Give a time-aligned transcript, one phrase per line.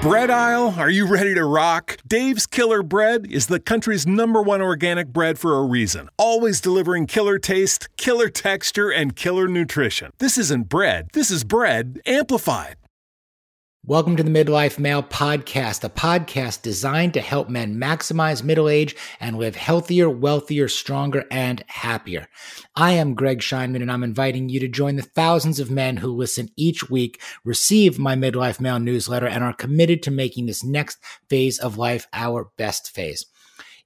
[0.00, 1.96] Bread aisle, are you ready to rock?
[2.06, 6.08] Dave's Killer Bread is the country's number one organic bread for a reason.
[6.16, 10.12] Always delivering killer taste, killer texture, and killer nutrition.
[10.18, 12.76] This isn't bread, this is bread amplified.
[13.88, 18.94] Welcome to the Midlife Male Podcast, a podcast designed to help men maximize middle age
[19.18, 22.28] and live healthier, wealthier, stronger, and happier.
[22.76, 26.14] I am Greg Scheinman, and I'm inviting you to join the thousands of men who
[26.14, 30.98] listen each week, receive my Midlife Male newsletter, and are committed to making this next
[31.30, 33.24] phase of life our best phase.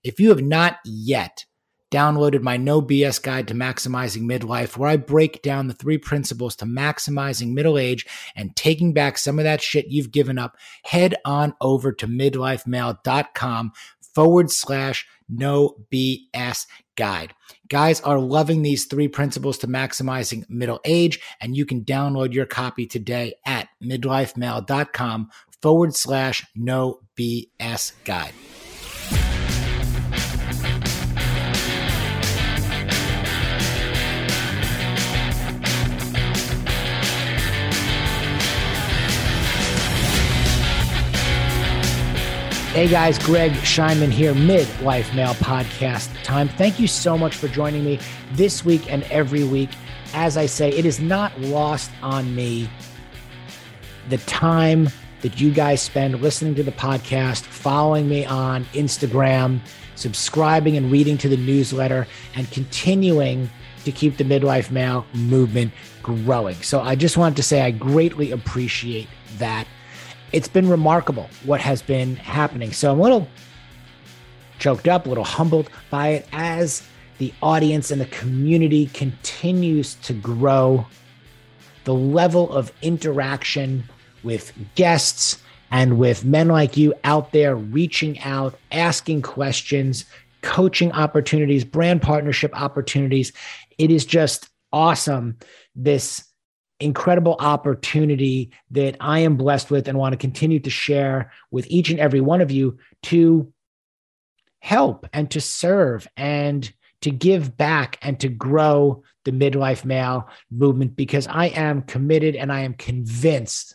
[0.02, 1.44] If you have not yet
[1.92, 6.56] downloaded my No BS guide to maximizing midlife, where I break down the three principles
[6.56, 11.14] to maximizing middle age and taking back some of that shit you've given up, head
[11.24, 13.72] on over to midlifemale.com
[14.14, 17.34] forward slash no BS guide.
[17.68, 22.46] Guys are loving these three principles to maximizing middle age, and you can download your
[22.46, 28.34] copy today at midlifemale.com forward slash no BS guide.
[42.72, 46.48] Hey guys, Greg Scheinman here, Midlife Male Podcast time.
[46.48, 47.98] Thank you so much for joining me
[48.30, 49.68] this week and every week.
[50.14, 52.70] As I say, it is not lost on me
[54.08, 54.88] the time
[55.20, 59.60] that you guys spend listening to the podcast, following me on Instagram,
[59.94, 63.50] subscribing and reading to the newsletter, and continuing
[63.84, 66.56] to keep the midlife male movement growing.
[66.62, 69.66] So I just wanted to say I greatly appreciate that
[70.32, 72.72] it's been remarkable what has been happening.
[72.72, 73.28] So I'm a little
[74.58, 76.82] choked up, a little humbled by it as
[77.18, 80.86] the audience and the community continues to grow.
[81.84, 83.84] The level of interaction
[84.22, 90.04] with guests and with men like you out there reaching out, asking questions,
[90.42, 93.32] coaching opportunities, brand partnership opportunities.
[93.78, 95.38] It is just awesome.
[95.74, 96.24] This
[96.82, 101.90] incredible opportunity that I am blessed with and want to continue to share with each
[101.90, 103.52] and every one of you to
[104.60, 110.96] help and to serve and to give back and to grow the midlife male movement
[110.96, 113.74] because I am committed and I am convinced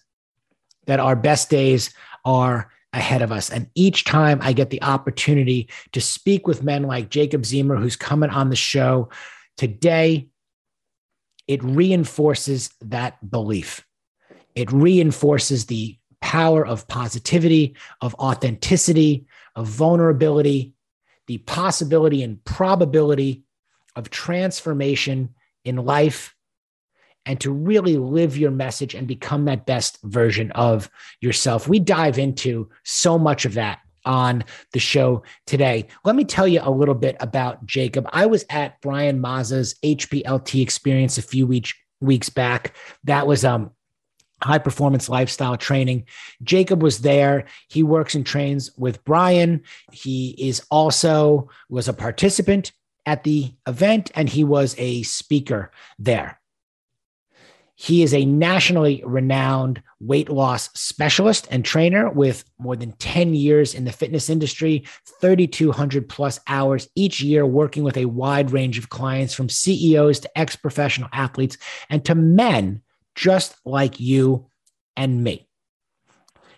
[0.86, 1.94] that our best days
[2.26, 3.50] are ahead of us.
[3.50, 7.96] And each time I get the opportunity to speak with men like Jacob Zemer, who's
[7.96, 9.10] coming on the show
[9.58, 10.30] today,
[11.48, 13.86] it reinforces that belief.
[14.56, 20.74] It reinforces the power of positivity, of authenticity, of vulnerability,
[21.28, 23.44] the possibility and probability
[23.96, 26.36] of transformation in life,
[27.26, 31.68] and to really live your message and become that best version of yourself.
[31.68, 35.86] We dive into so much of that on the show today.
[36.06, 38.10] Let me tell you a little bit about Jacob.
[38.12, 42.76] I was at Brian Mazza's HPLT experience a few weeks weeks back.
[43.04, 43.72] That was um
[44.42, 46.06] high performance lifestyle training.
[46.44, 47.46] Jacob was there.
[47.70, 49.64] He works and trains with Brian.
[49.92, 52.72] He is also was a participant
[53.06, 56.37] at the event and he was a speaker there.
[57.80, 63.76] He is a nationally renowned weight loss specialist and trainer with more than 10 years
[63.76, 64.84] in the fitness industry,
[65.22, 70.38] 3,200 plus hours each year working with a wide range of clients from CEOs to
[70.38, 72.82] ex professional athletes and to men
[73.14, 74.50] just like you
[74.96, 75.48] and me.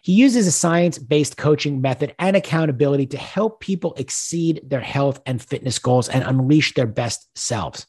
[0.02, 5.20] He uses a science based coaching method and accountability to help people exceed their health
[5.26, 7.86] and fitness goals and unleash their best selves.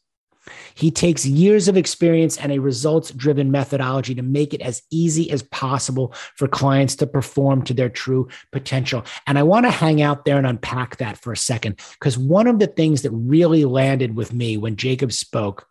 [0.74, 5.30] He takes years of experience and a results driven methodology to make it as easy
[5.30, 9.04] as possible for clients to perform to their true potential.
[9.26, 12.46] And I want to hang out there and unpack that for a second, because one
[12.46, 15.66] of the things that really landed with me when Jacob spoke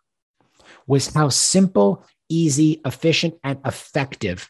[0.86, 4.48] was how simple, easy, efficient, and effective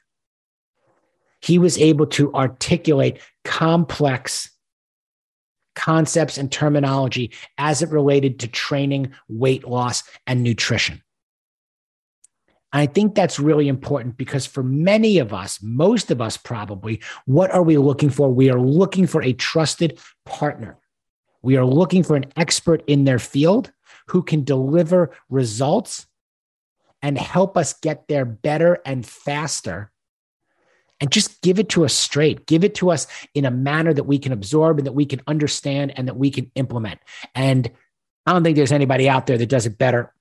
[1.40, 4.49] he was able to articulate complex
[5.74, 11.02] concepts and terminology as it related to training, weight loss, and nutrition.
[12.72, 17.50] I think that's really important because for many of us, most of us probably, what
[17.50, 18.32] are we looking for?
[18.32, 20.78] We are looking for a trusted partner.
[21.42, 23.72] We are looking for an expert in their field
[24.08, 26.06] who can deliver results
[27.02, 29.90] and help us get there better and faster
[31.00, 32.46] and just give it to us straight.
[32.46, 35.22] Give it to us in a manner that we can absorb and that we can
[35.26, 37.00] understand and that we can implement.
[37.34, 37.70] And
[38.26, 40.12] I don't think there's anybody out there that does it better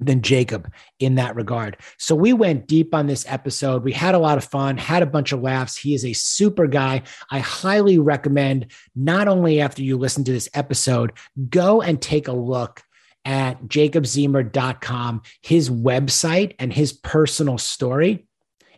[0.00, 1.76] than Jacob in that regard.
[1.98, 3.84] So we went deep on this episode.
[3.84, 5.76] We had a lot of fun, had a bunch of laughs.
[5.76, 7.02] He is a super guy.
[7.30, 11.12] I highly recommend not only after you listen to this episode,
[11.48, 12.82] go and take a look
[13.24, 18.26] at jacobzemer.com, his website and his personal story.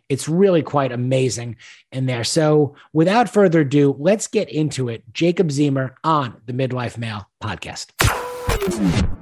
[0.09, 1.57] It's really quite amazing
[1.91, 2.23] in there.
[2.23, 5.03] So, without further ado, let's get into it.
[5.13, 7.91] Jacob Zemer on the Midlife Male podcast.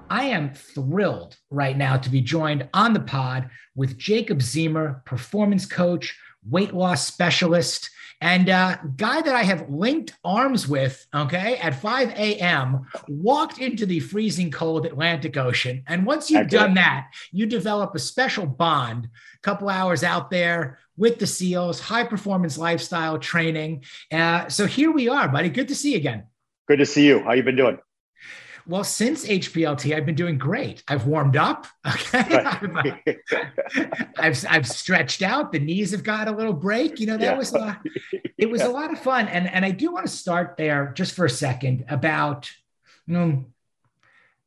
[0.09, 5.65] I am thrilled right now to be joined on the pod with Jacob Zemer, performance
[5.65, 6.17] coach,
[6.49, 7.89] weight loss specialist,
[8.21, 13.85] and uh, guy that I have linked arms with, okay, at 5 a.m., walked into
[13.85, 15.83] the freezing cold Atlantic Ocean.
[15.87, 20.79] And once you've done that, you develop a special bond, a couple hours out there
[20.97, 23.83] with the SEALs, high performance lifestyle training.
[24.11, 25.49] Uh, so here we are, buddy.
[25.49, 26.23] Good to see you again.
[26.67, 27.19] Good to see you.
[27.19, 27.77] How you been doing?
[28.67, 30.83] Well, since HPLT, I've been doing great.
[30.87, 31.67] I've warmed up.
[31.87, 32.19] Okay.
[32.35, 32.95] I've, uh,
[34.17, 35.51] I've, I've, stretched out.
[35.51, 36.99] The knees have got a little break.
[36.99, 37.37] You know, that yeah.
[37.37, 37.79] was, a,
[38.37, 38.67] it was yeah.
[38.67, 39.27] a lot of fun.
[39.27, 42.49] And, and I do want to start there just for a second about,
[43.05, 43.45] you know,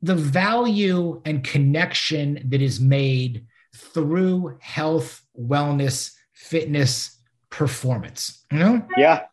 [0.03, 7.19] the value and connection that is made through health, wellness, fitness,
[7.50, 8.44] performance.
[8.50, 8.87] You know?
[8.97, 9.25] Yeah.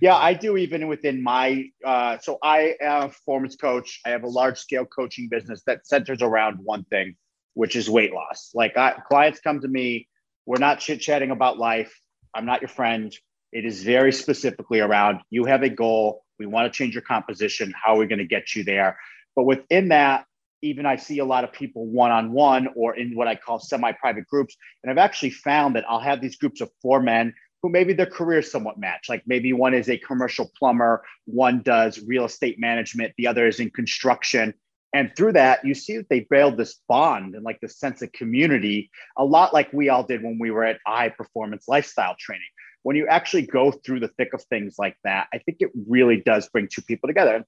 [0.00, 1.66] Yeah, I do even within my.
[1.84, 4.00] Uh, so I am a performance coach.
[4.04, 7.16] I have a large scale coaching business that centers around one thing,
[7.54, 8.50] which is weight loss.
[8.54, 10.08] Like I, clients come to me,
[10.46, 11.98] we're not chit chatting about life.
[12.34, 13.14] I'm not your friend.
[13.52, 16.24] It is very specifically around you have a goal.
[16.38, 17.72] We want to change your composition.
[17.80, 18.98] How are we going to get you there?
[19.36, 20.26] But within that,
[20.62, 23.60] even I see a lot of people one on one or in what I call
[23.60, 24.56] semi private groups.
[24.82, 27.34] And I've actually found that I'll have these groups of four men
[27.64, 29.06] who maybe their careers somewhat match.
[29.08, 33.58] Like maybe one is a commercial plumber, one does real estate management, the other is
[33.58, 34.52] in construction.
[34.92, 38.12] And through that, you see that they build this bond and like this sense of
[38.12, 42.44] community, a lot like we all did when we were at high performance lifestyle training.
[42.82, 46.20] When you actually go through the thick of things like that, I think it really
[46.20, 47.46] does bring two people together.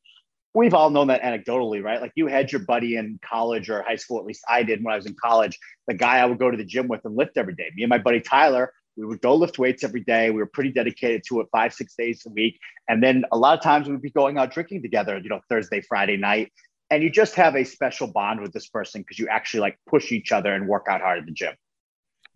[0.55, 2.01] We've all known that anecdotally, right?
[2.01, 4.95] Like you had your buddy in college or high school, at least I did when
[4.95, 7.37] I was in college, the guy I would go to the gym with and lift
[7.37, 7.71] every day.
[7.77, 10.31] Me and my buddy Tyler we would go lift weights every day.
[10.31, 12.59] We were pretty dedicated to it five, six days a week.
[12.89, 15.83] And then a lot of times we'd be going out drinking together, you know, Thursday,
[15.83, 16.53] Friday night.
[16.91, 20.13] And you just have a special bond with this person because you actually like push
[20.13, 21.55] each other and work out hard at the gym.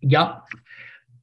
[0.01, 0.43] Yep.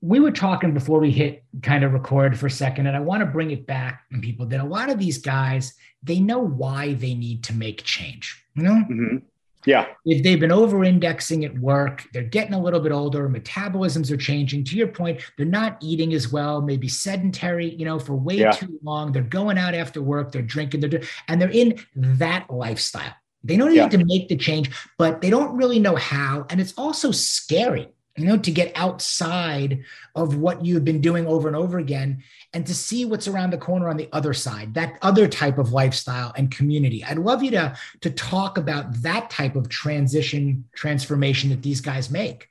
[0.01, 3.21] We were talking before we hit kind of record for a second, and I want
[3.21, 6.95] to bring it back and people that a lot of these guys, they know why
[6.95, 8.43] they need to make change.
[8.55, 8.75] You know?
[8.75, 9.17] Mm-hmm
[9.65, 9.87] yeah.
[10.05, 14.17] If they've been over indexing at work, they're getting a little bit older, metabolisms are
[14.17, 14.65] changing.
[14.65, 18.53] To your point, they're not eating as well, maybe sedentary, you know, for way yeah.
[18.53, 19.13] too long.
[19.13, 23.15] They're going out after work, they're drinking, they're and they're in that lifestyle.
[23.45, 23.89] They don't need yeah.
[23.89, 26.47] to make the change, but they don't really know how.
[26.51, 29.85] And it's also scary you know, to get outside
[30.15, 32.23] of what you've been doing over and over again
[32.53, 35.73] and to see what's around the corner on the other side, that other type of
[35.73, 37.05] lifestyle and community.
[37.05, 42.11] I'd love you to, to talk about that type of transition, transformation that these guys
[42.11, 42.49] make.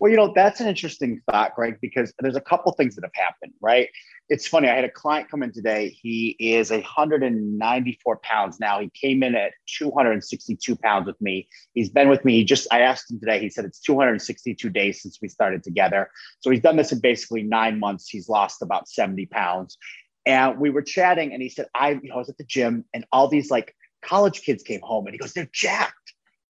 [0.00, 3.14] Well, you know, that's an interesting thought, Greg, because there's a couple things that have
[3.14, 3.88] happened, right?
[4.28, 4.68] It's funny.
[4.68, 5.88] I had a client come in today.
[5.88, 8.78] He is 194 pounds now.
[8.80, 11.48] He came in at 262 pounds with me.
[11.74, 12.34] He's been with me.
[12.34, 16.10] He just, I asked him today, he said it's 262 days since we started together.
[16.40, 18.08] So he's done this in basically nine months.
[18.08, 19.78] He's lost about 70 pounds.
[20.26, 22.84] And we were chatting, and he said, I, you know, I was at the gym,
[22.92, 25.94] and all these like college kids came home, and he goes, they're jacked.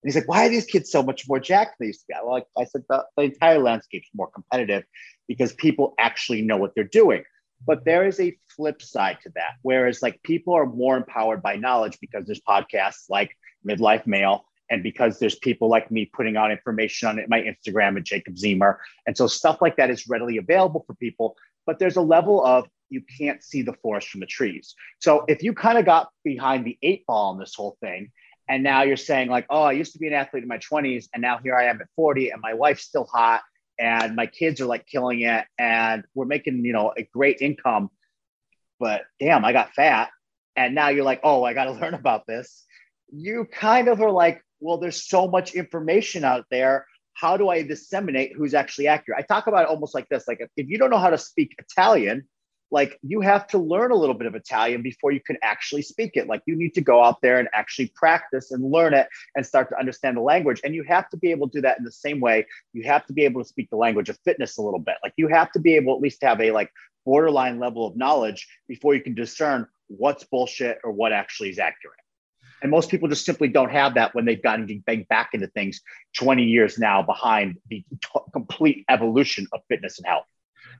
[0.02, 2.06] And he's like, why are these kids so much more jacked than they used to
[2.08, 2.14] be?
[2.22, 4.84] Well, like I said, the, the entire landscape's more competitive
[5.26, 7.24] because people actually know what they're doing.
[7.66, 9.54] But there is a flip side to that.
[9.62, 13.36] Whereas like people are more empowered by knowledge because there's podcasts like
[13.66, 18.04] Midlife Male and because there's people like me putting out information on my Instagram at
[18.04, 18.76] Jacob Zemer.
[19.06, 21.36] And so stuff like that is readily available for people.
[21.66, 24.74] But there's a level of you can't see the forest from the trees.
[25.00, 28.12] So if you kind of got behind the eight ball on this whole thing,
[28.48, 31.06] and now you're saying like, oh, I used to be an athlete in my 20s,
[31.12, 33.42] and now here I am at 40, and my wife's still hot,
[33.78, 37.90] and my kids are like killing it and we're making you know a great income
[38.80, 40.10] but damn i got fat.
[40.56, 42.64] And now you're like oh i got to learn about this.
[43.10, 46.86] You kind of are like well there's so much information out there.
[47.14, 49.20] How do i disseminate who's actually accurate?
[49.20, 51.54] I talk about it almost like this like if you don't know how to speak
[51.58, 52.26] italian
[52.70, 56.12] like you have to learn a little bit of Italian before you can actually speak
[56.14, 56.26] it.
[56.26, 59.70] Like you need to go out there and actually practice and learn it and start
[59.70, 60.60] to understand the language.
[60.64, 62.46] And you have to be able to do that in the same way.
[62.72, 64.96] You have to be able to speak the language of fitness a little bit.
[65.02, 66.70] Like you have to be able at least to have a like
[67.06, 71.98] borderline level of knowledge before you can discern what's bullshit or what actually is accurate.
[72.60, 75.80] And most people just simply don't have that when they've gotten back into things
[76.16, 80.26] 20 years now behind the t- complete evolution of fitness and health.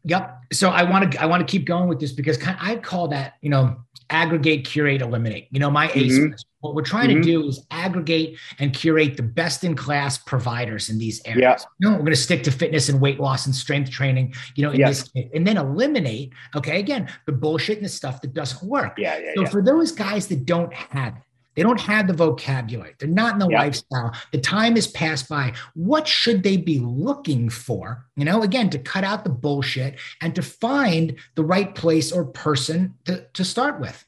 [0.05, 0.41] Yep.
[0.53, 3.35] So I want to I want to keep going with this because I call that
[3.41, 3.77] you know
[4.11, 5.49] aggregate, curate, eliminate.
[5.51, 6.19] You know my ace.
[6.19, 6.35] Mm-hmm.
[6.61, 7.23] What we're trying mm-hmm.
[7.23, 11.41] to do is aggregate and curate the best in class providers in these areas.
[11.41, 11.57] Yeah.
[11.79, 14.35] You know, we're going to stick to fitness and weight loss and strength training.
[14.57, 14.89] You know, in yeah.
[14.89, 16.33] this and then eliminate.
[16.57, 18.95] Okay, again, the bullshit and the stuff that doesn't work.
[18.99, 19.33] Yeah, yeah.
[19.37, 19.49] So yeah.
[19.51, 21.23] for those guys that don't have it,
[21.59, 22.95] they don't have the vocabulary.
[23.01, 23.63] They're not in the yeah.
[23.63, 24.15] lifestyle.
[24.31, 25.55] The time has passed by.
[25.75, 28.07] What should they be looking for?
[28.15, 32.27] You know, again, to cut out the bullshit and to find the right place or
[32.27, 34.07] person to, to start with.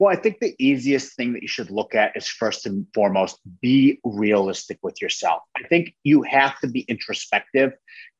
[0.00, 3.38] Well, I think the easiest thing that you should look at is first and foremost,
[3.60, 5.42] be realistic with yourself.
[5.56, 7.74] I think you have to be introspective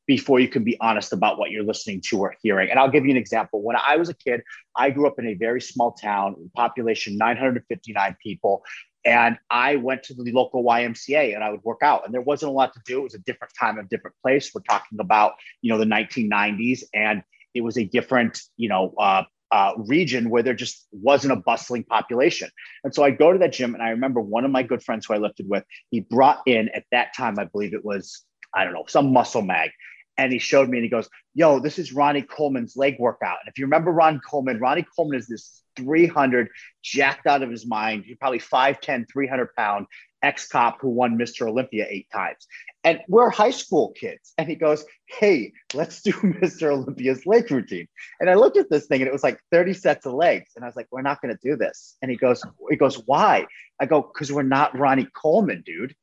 [0.07, 2.71] before you can be honest about what you're listening to or hearing.
[2.71, 3.63] And I'll give you an example.
[3.63, 4.43] When I was a kid,
[4.77, 8.63] I grew up in a very small town, population 959 people.
[9.05, 12.05] And I went to the local YMCA and I would work out.
[12.05, 13.01] And there wasn't a lot to do.
[13.01, 14.53] It was a different time, a different place.
[14.55, 16.85] We're talking about, you know, the 1990s.
[16.95, 17.23] And
[17.55, 21.85] it was a different, you know, uh, uh, region where there just wasn't a bustling
[21.85, 22.49] population.
[22.85, 25.05] And so I go to that gym, and I remember one of my good friends
[25.05, 28.65] who I lifted with, he brought in at that time, I believe it was, I
[28.65, 29.71] don't know, some muscle mag
[30.19, 33.39] and he showed me and he goes, Yo, this is Ronnie Coleman's leg workout.
[33.41, 36.49] And if you remember Ron Coleman, Ronnie Coleman is this 300
[36.83, 38.05] jacked out of his mind.
[38.07, 39.87] He's probably 5'10, 300 pound
[40.23, 41.49] ex cop who won Mr.
[41.49, 42.47] Olympia eight times.
[42.85, 44.33] And we're high school kids.
[44.39, 46.73] And he goes, Hey, let's do Mr.
[46.73, 47.89] Olympia's leg routine.
[48.21, 50.53] And I looked at this thing and it was like 30 sets of legs.
[50.57, 51.97] And I was like, We're not going to do this.
[52.03, 53.47] And he goes, he goes, Why?
[53.81, 55.95] I go, Because we're not Ronnie Coleman, dude.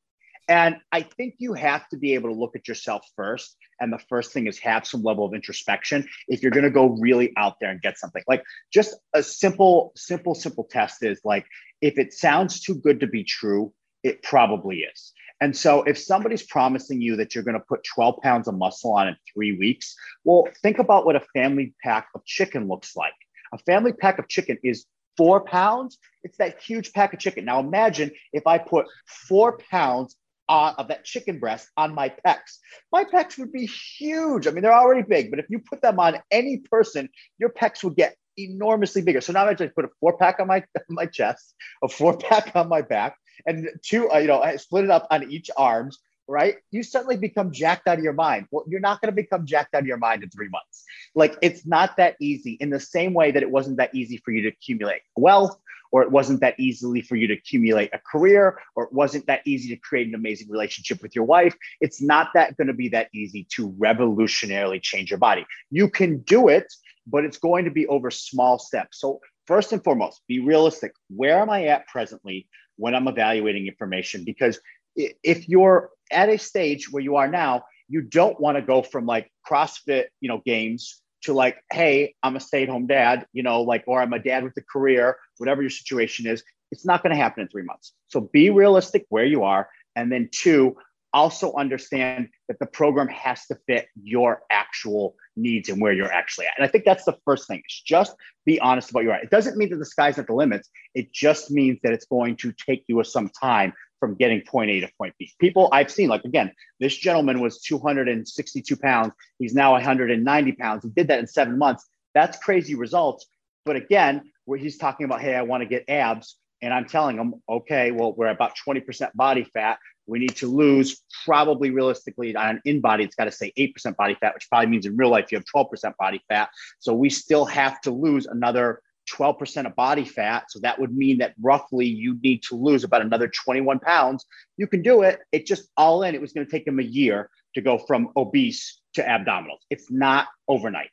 [0.50, 3.56] And I think you have to be able to look at yourself first.
[3.80, 6.98] And the first thing is have some level of introspection if you're going to go
[7.00, 8.24] really out there and get something.
[8.28, 11.46] Like just a simple, simple, simple test is like
[11.82, 13.72] if it sounds too good to be true,
[14.04, 15.14] it probably is.
[15.40, 18.94] And so if somebody's promising you that you're going to put 12 pounds of muscle
[18.94, 23.14] on in three weeks, well, think about what a family pack of chicken looks like.
[23.54, 26.00] A family pack of chicken is four pounds.
[26.24, 27.46] It's that huge pack of chicken.
[27.46, 30.18] Now imagine if I put four pounds
[30.50, 32.58] uh, of that chicken breast on my pecs.
[32.92, 34.48] My pecs would be huge.
[34.48, 37.84] I mean, they're already big, but if you put them on any person, your pecs
[37.84, 39.22] would get enormously bigger.
[39.22, 41.54] So now I just put a four pack on my my chest,
[41.84, 43.16] a four pack on my back,
[43.46, 46.00] and two, uh, you know, I split it up on each arms.
[46.28, 48.46] Right, you suddenly become jacked out of your mind.
[48.52, 50.84] Well, you're not going to become jacked out of your mind in three months.
[51.16, 52.52] Like it's not that easy.
[52.60, 55.60] In the same way that it wasn't that easy for you to accumulate wealth
[55.92, 59.42] or it wasn't that easily for you to accumulate a career, or it wasn't that
[59.46, 61.56] easy to create an amazing relationship with your wife.
[61.82, 65.46] It's not that going to be that easy to revolutionarily change your body.
[65.72, 66.72] You can do it,
[67.08, 69.00] but it's going to be over small steps.
[69.00, 70.94] So, first and foremost, be realistic.
[71.10, 74.24] Where am I at presently when I'm evaluating information?
[74.24, 74.60] Because
[74.96, 79.06] if you're at a stage where you are now, you don't want to go from
[79.06, 83.44] like CrossFit, you know, games to like, hey, I'm a stay at home dad, you
[83.44, 87.04] know, like, or I'm a dad with a career, whatever your situation is, it's not
[87.04, 87.94] going to happen in three months.
[88.08, 89.70] So be realistic where you are.
[89.96, 90.76] And then two,
[91.14, 96.46] also understand that the program has to fit your actual needs and where you're actually
[96.46, 96.54] at.
[96.58, 97.62] And I think that's the first thing.
[97.68, 99.16] Is just be honest about your.
[99.16, 100.70] It doesn't mean that the sky's not the limits.
[100.94, 104.80] It just means that it's going to take you some time from getting point A
[104.82, 105.32] to point B.
[105.40, 109.14] People I've seen, like again, this gentleman was 262 pounds.
[109.38, 110.84] He's now 190 pounds.
[110.84, 111.88] He did that in seven months.
[112.14, 113.28] That's crazy results.
[113.66, 116.36] But again, where he's talking about, hey, I want to get abs.
[116.62, 119.78] And I'm telling him, okay, well, we're about 20% body fat.
[120.08, 124.18] We need to lose probably realistically on an InBody, it's got to say 8% body
[124.20, 126.50] fat, which probably means in real life you have 12% body fat.
[126.80, 128.82] So we still have to lose another
[129.16, 130.46] 12% of body fat.
[130.50, 134.26] So that would mean that roughly you need to lose about another 21 pounds.
[134.58, 135.20] You can do it.
[135.32, 138.10] It just all in, it was going to take him a year to go from
[138.16, 139.60] obese to abdominals.
[139.70, 140.90] It's not overnight.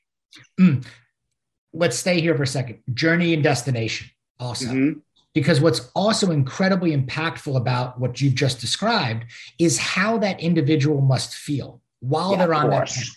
[0.58, 0.85] Mm.
[1.73, 2.82] Let's stay here for a second.
[2.94, 4.08] Journey and destination
[4.40, 4.66] also.
[4.66, 4.99] Mm-hmm.
[5.35, 9.25] Because what's also incredibly impactful about what you've just described
[9.58, 13.16] is how that individual must feel while yeah, they're on that path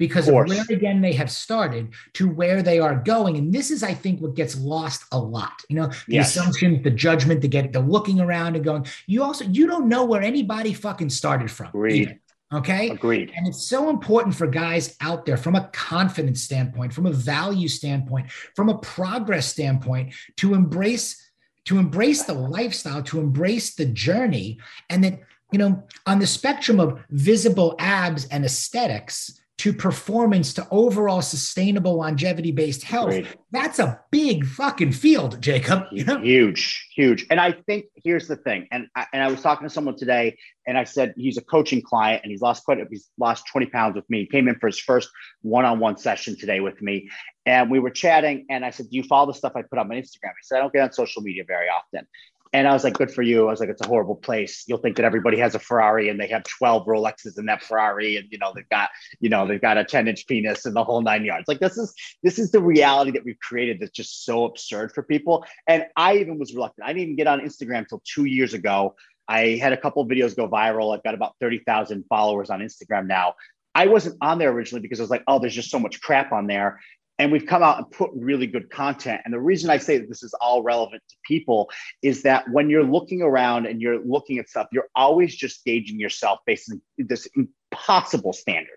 [0.00, 3.36] because of, of where again they have started to where they are going.
[3.36, 5.62] And this is, I think, what gets lost a lot.
[5.68, 6.34] You know, the yes.
[6.34, 8.86] assumption, the judgment, the get the looking around and going.
[9.06, 11.68] You also you don't know where anybody fucking started from.
[11.68, 12.18] Agreed.
[12.52, 12.88] Okay.
[12.88, 13.30] Agreed.
[13.36, 17.68] And it's so important for guys out there from a confidence standpoint, from a value
[17.68, 21.30] standpoint, from a progress standpoint to embrace
[21.66, 24.58] to embrace the lifestyle, to embrace the journey.
[24.88, 25.20] And that,
[25.52, 31.94] you know, on the spectrum of visible abs and aesthetics, to performance to overall sustainable
[31.94, 33.08] longevity based health.
[33.08, 33.26] Great.
[33.50, 35.84] That's a big fucking field, Jacob.
[35.92, 36.18] You know?
[36.22, 37.26] Huge, huge.
[37.28, 38.68] And I think here's the thing.
[38.72, 41.82] And I, and I was talking to someone today, and I said he's a coaching
[41.82, 44.20] client, and he's lost quite he's lost 20 pounds with me.
[44.20, 45.10] He came in for his first
[45.42, 47.10] one-on-one session today with me,
[47.44, 48.46] and we were chatting.
[48.48, 50.56] And I said, "Do you follow the stuff I put on my Instagram?" He said,
[50.56, 52.06] "I don't get on social media very often."
[52.52, 53.46] And I was like, good for you.
[53.46, 54.64] I was like, it's a horrible place.
[54.66, 58.16] You'll think that everybody has a Ferrari and they have 12 Rolexes in that Ferrari.
[58.16, 58.90] And, you know, they've got,
[59.20, 61.46] you know, they've got a 10 inch penis and the whole nine yards.
[61.46, 65.04] Like this is, this is the reality that we've created that's just so absurd for
[65.04, 65.44] people.
[65.68, 66.88] And I even was reluctant.
[66.88, 68.96] I didn't even get on Instagram until two years ago.
[69.28, 70.92] I had a couple videos go viral.
[70.92, 73.34] I've got about 30,000 followers on Instagram now.
[73.76, 76.32] I wasn't on there originally because I was like, oh, there's just so much crap
[76.32, 76.80] on there
[77.20, 79.20] and we've come out and put really good content.
[79.26, 81.68] And the reason I say that this is all relevant to people
[82.00, 86.00] is that when you're looking around and you're looking at stuff, you're always just gauging
[86.00, 88.70] yourself based on this impossible standard.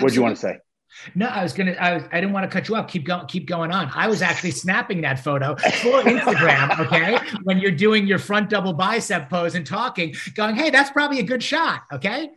[0.00, 0.58] What do you want to say?
[1.14, 1.72] No, I was gonna.
[1.72, 2.88] I, was, I didn't want to cut you off.
[2.88, 3.26] Keep going.
[3.26, 3.90] Keep going on.
[3.94, 6.78] I was actually snapping that photo for Instagram.
[6.86, 11.18] Okay, when you're doing your front double bicep pose and talking, going, "Hey, that's probably
[11.18, 12.30] a good shot." Okay.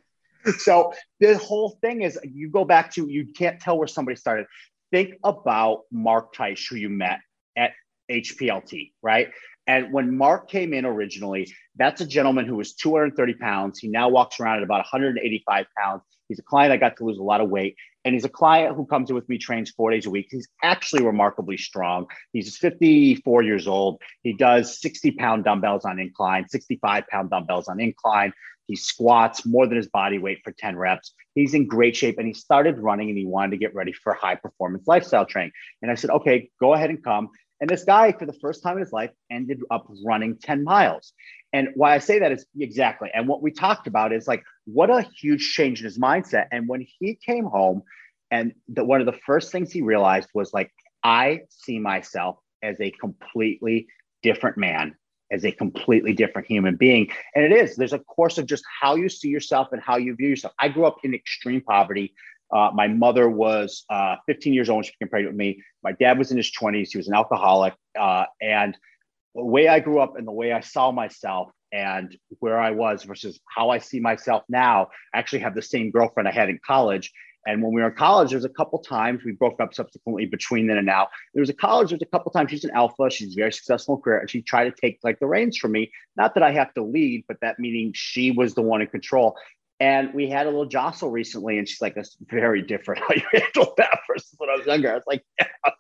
[0.58, 4.48] So the whole thing is, you go back to you can't tell where somebody started
[4.92, 7.20] think about Mark Tice, who you met
[7.58, 7.72] at
[8.10, 9.30] HPLT, right?
[9.68, 13.80] And when Mark came in originally, that's a gentleman who was 230 pounds.
[13.80, 16.02] He now walks around at about 185 pounds.
[16.28, 17.76] He's a client I got to lose a lot of weight.
[18.04, 20.28] And he's a client who comes in with me, trains four days a week.
[20.32, 22.08] He's actually remarkably strong.
[22.34, 24.02] He's 54 years old.
[24.24, 28.34] He does 60 pound dumbbells on incline, 65 pound dumbbells on incline.
[28.72, 31.12] He squats more than his body weight for 10 reps.
[31.36, 34.14] He's in great shape and he started running and he wanted to get ready for
[34.14, 35.52] high performance lifestyle training.
[35.82, 37.28] And I said, okay, go ahead and come.
[37.60, 41.12] And this guy, for the first time in his life, ended up running 10 miles.
[41.52, 43.10] And why I say that is exactly.
[43.14, 46.46] And what we talked about is like, what a huge change in his mindset.
[46.54, 47.84] And when he came home,
[48.32, 50.72] and the, one of the first things he realized was like,
[51.04, 53.88] I see myself as a completely
[54.24, 54.96] different man
[55.32, 57.10] as a completely different human being.
[57.36, 60.16] And it is, there's a course of just how you see yourself and how you
[60.16, 60.54] view yourself.
[60.60, 62.14] I grew up in extreme poverty.
[62.54, 65.64] Uh, my mother was uh, 15 years old when she became pregnant with me.
[65.84, 66.90] My dad was in his 20s.
[66.92, 67.74] He was an alcoholic.
[67.98, 68.78] Uh, and
[69.34, 73.04] the way I grew up and the way I saw myself and where I was
[73.04, 76.60] versus how I see myself now, I actually have the same girlfriend I had in
[76.66, 77.14] college.
[77.48, 80.26] And when we were in college, there was a couple times we broke up subsequently
[80.26, 81.08] between then and now.
[81.34, 84.02] There was a college, there's a couple times she's an alpha, she's very successful in
[84.02, 85.92] career, and she tried to take like the reins from me.
[86.16, 89.38] Not that I have to lead, but that meaning she was the one in control.
[89.82, 93.24] And we had a little jostle recently, and she's like, "That's very different how you
[93.34, 95.48] handle that versus when I was younger." I was like, yeah.
[95.66, 95.76] "I was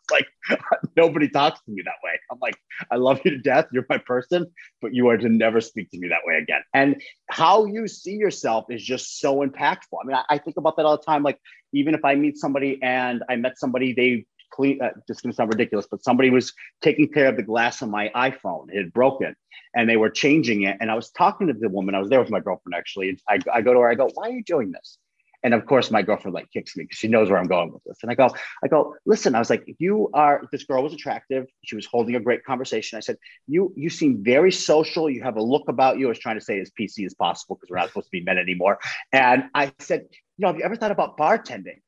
[0.50, 0.60] like,
[0.98, 2.56] nobody talks to me that way." I'm like,
[2.90, 3.68] "I love you to death.
[3.72, 4.48] You're my person,
[4.82, 8.14] but you are to never speak to me that way again." And how you see
[8.14, 10.00] yourself is just so impactful.
[10.04, 11.22] I mean, I, I think about that all the time.
[11.22, 11.38] Like,
[11.72, 14.82] even if I meet somebody and I met somebody, they clean.
[14.82, 17.90] Uh, this is gonna sound ridiculous, but somebody was taking care of the glass on
[17.90, 18.68] my iPhone.
[18.72, 19.36] It had broken
[19.76, 20.78] and they were changing it.
[20.80, 23.10] And I was talking to the woman, I was there with my girlfriend actually.
[23.10, 24.98] And I, I go to her, I go, why are you doing this?
[25.44, 27.84] And of course, my girlfriend like kicks me because she knows where I'm going with
[27.84, 27.98] this.
[28.04, 28.30] And I go,
[28.64, 31.48] I go, listen, I was like, you are, this girl was attractive.
[31.66, 32.98] She was holding a great conversation.
[32.98, 35.10] I said, you, you seem very social.
[35.10, 36.08] You have a look about you.
[36.08, 38.24] I was trying to say as PC as possible because we're not supposed to be
[38.24, 38.78] men anymore.
[39.12, 40.06] And I said,
[40.38, 41.82] you know, have you ever thought about bartending?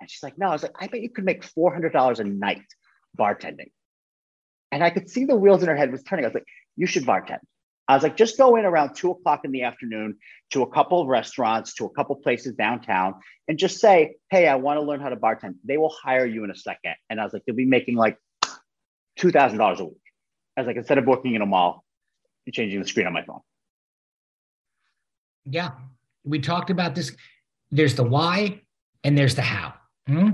[0.00, 0.48] And she's like, no.
[0.48, 2.62] I was like, I bet you could make $400 a night
[3.18, 3.70] bartending.
[4.72, 6.24] And I could see the wheels in her head was turning.
[6.24, 7.38] I was like, you should bartend.
[7.88, 10.16] I was like, just go in around two o'clock in the afternoon
[10.50, 13.14] to a couple of restaurants, to a couple places downtown,
[13.46, 15.54] and just say, hey, I want to learn how to bartend.
[15.64, 16.96] They will hire you in a second.
[17.08, 18.18] And I was like, you'll be making like
[19.20, 19.94] $2,000 a week.
[20.56, 21.84] I was like, instead of working in a mall,
[22.44, 23.40] you're changing the screen on my phone.
[25.44, 25.72] Yeah.
[26.24, 27.12] We talked about this.
[27.70, 28.62] There's the why
[29.04, 29.74] and there's the how.
[30.06, 30.30] Hmm?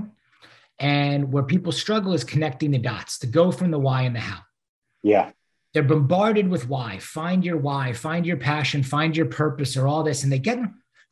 [0.79, 4.19] And where people struggle is connecting the dots to go from the why and the
[4.19, 4.39] how.
[5.01, 5.31] Yeah
[5.73, 10.03] they're bombarded with why find your why find your passion find your purpose or all
[10.03, 10.59] this and they get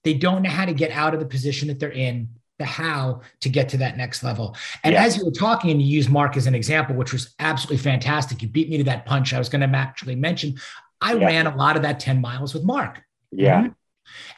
[0.03, 3.21] they don't know how to get out of the position that they're in the how
[3.39, 5.03] to get to that next level and yeah.
[5.03, 8.41] as you were talking and you used mark as an example which was absolutely fantastic
[8.41, 10.55] you beat me to that punch i was going to actually mention
[11.01, 11.25] i yeah.
[11.25, 13.71] ran a lot of that 10 miles with mark yeah mm-hmm.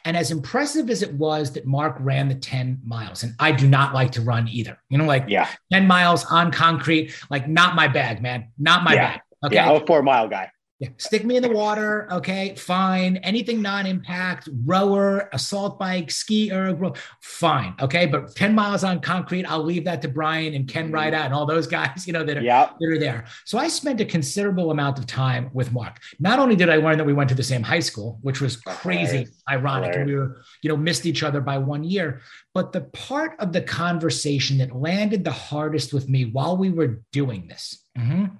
[0.04, 3.66] And as impressive as it was that Mark ran the 10 miles, and I do
[3.66, 5.48] not like to run either, you know, like yeah.
[5.72, 9.12] 10 miles on concrete, like not my bag, man, not my yeah.
[9.12, 9.20] bag.
[9.44, 9.54] Okay.
[9.56, 10.50] Yeah, I'm a four mile guy.
[10.80, 10.88] Yeah.
[10.96, 12.08] Stick me in the water.
[12.10, 12.54] Okay.
[12.56, 13.18] Fine.
[13.18, 17.74] Anything non impact, rower, assault bike, ski erg, fine.
[17.80, 18.06] Okay.
[18.06, 21.46] But 10 miles on concrete, I'll leave that to Brian and Ken Rideout and all
[21.46, 22.74] those guys, you know, that are, yep.
[22.80, 23.26] that are there.
[23.44, 26.00] So I spent a considerable amount of time with Mark.
[26.18, 28.56] Not only did I learn that we went to the same high school, which was
[28.56, 32.20] crazy, ironic, and we were, you know, missed each other by one year,
[32.52, 37.00] but the part of the conversation that landed the hardest with me while we were
[37.12, 37.84] doing this.
[37.96, 38.36] Mm-hmm,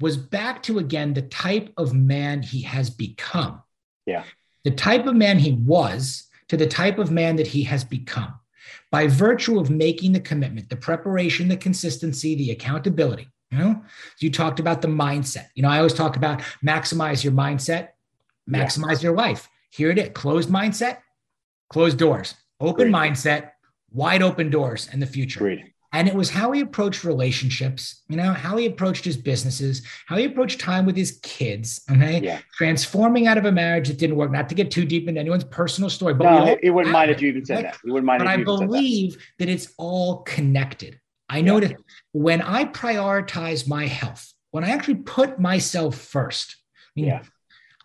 [0.00, 3.62] was back to again the type of man he has become.
[4.06, 4.24] Yeah.
[4.64, 8.34] The type of man he was to the type of man that he has become
[8.90, 13.28] by virtue of making the commitment, the preparation, the consistency, the accountability.
[13.50, 13.82] You know,
[14.20, 15.46] you talked about the mindset.
[15.54, 17.88] You know, I always talk about maximize your mindset,
[18.48, 19.08] maximize yeah.
[19.08, 19.48] your life.
[19.70, 20.98] Here it is closed mindset,
[21.68, 23.52] closed doors, open mindset,
[23.92, 25.40] wide open doors in the future.
[25.40, 25.60] Great.
[25.92, 30.16] And it was how he approached relationships, you know, how he approached his businesses, how
[30.16, 31.80] he approached time with his kids.
[31.90, 32.20] Okay.
[32.20, 32.40] Yeah.
[32.54, 35.44] Transforming out of a marriage that didn't work, not to get too deep into anyone's
[35.44, 37.62] personal story, but no, he wouldn't mind if you even said right?
[37.64, 37.78] that.
[37.82, 39.22] He wouldn't mind you but I believe that.
[39.38, 39.48] that.
[39.48, 41.00] it's all connected.
[41.28, 41.68] I know yeah.
[41.68, 41.76] that
[42.12, 46.56] when I prioritize my health, when I actually put myself first,
[47.00, 47.22] mean, yeah.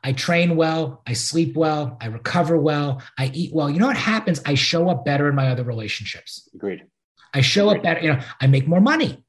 [0.03, 3.69] I train well, I sleep well, I recover well, I eat well.
[3.69, 4.41] You know what happens?
[4.45, 6.47] I show up better in my other relationships.
[6.53, 6.85] Agreed.
[7.35, 7.77] I show Agreed.
[7.77, 8.01] up better.
[8.01, 9.23] You know, I make more money.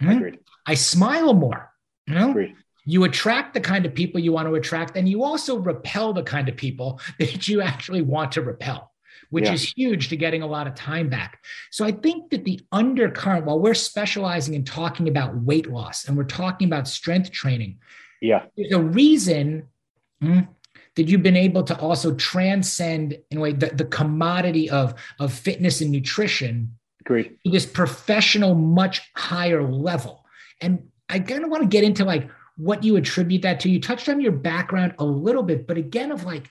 [0.00, 0.36] Mm-hmm.
[0.66, 1.70] I smile more.
[2.06, 2.56] You know, Agreed.
[2.84, 6.22] you attract the kind of people you want to attract, and you also repel the
[6.24, 8.90] kind of people that you actually want to repel
[9.30, 9.54] which yeah.
[9.54, 11.42] is huge to getting a lot of time back.
[11.70, 16.18] So I think that the undercurrent, while we're specializing in talking about weight loss and
[16.18, 17.78] we're talking about strength training,
[18.20, 19.68] yeah, there's a reason
[20.22, 20.46] mm,
[20.96, 25.32] that you've been able to also transcend in a way the, the commodity of, of
[25.32, 27.38] fitness and nutrition Great.
[27.44, 30.24] This professional, much higher level.
[30.60, 33.70] And I kind of want to get into like what you attribute that to.
[33.70, 36.50] You touched on your background a little bit, but again, of like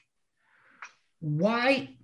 [1.19, 1.95] why,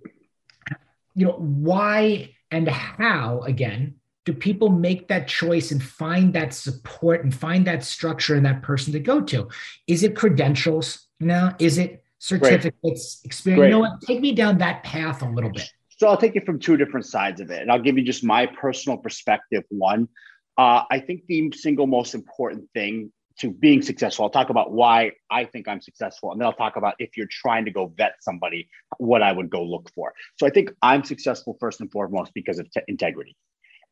[1.14, 7.24] you know, why and how again do people make that choice and find that support
[7.24, 9.48] and find that structure and that person to go to?
[9.86, 11.06] Is it credentials?
[11.20, 13.24] Know, is it certificates, Great.
[13.24, 13.58] experience?
[13.58, 13.68] Great.
[13.68, 14.00] You know what?
[14.02, 15.68] Take me down that path a little bit.
[15.98, 18.22] So I'll take it from two different sides of it, and I'll give you just
[18.22, 19.64] my personal perspective.
[19.68, 20.08] One,
[20.56, 25.12] uh, I think the single most important thing to being successful, I'll talk about why
[25.28, 28.14] I think I'm successful, and then I'll talk about if you're trying to go vet
[28.20, 30.14] somebody, what I would go look for.
[30.36, 33.36] So I think I'm successful first and foremost because of t- integrity.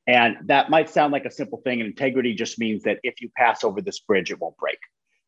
[0.07, 1.81] And that might sound like a simple thing.
[1.81, 4.79] And integrity just means that if you pass over this bridge, it won't break,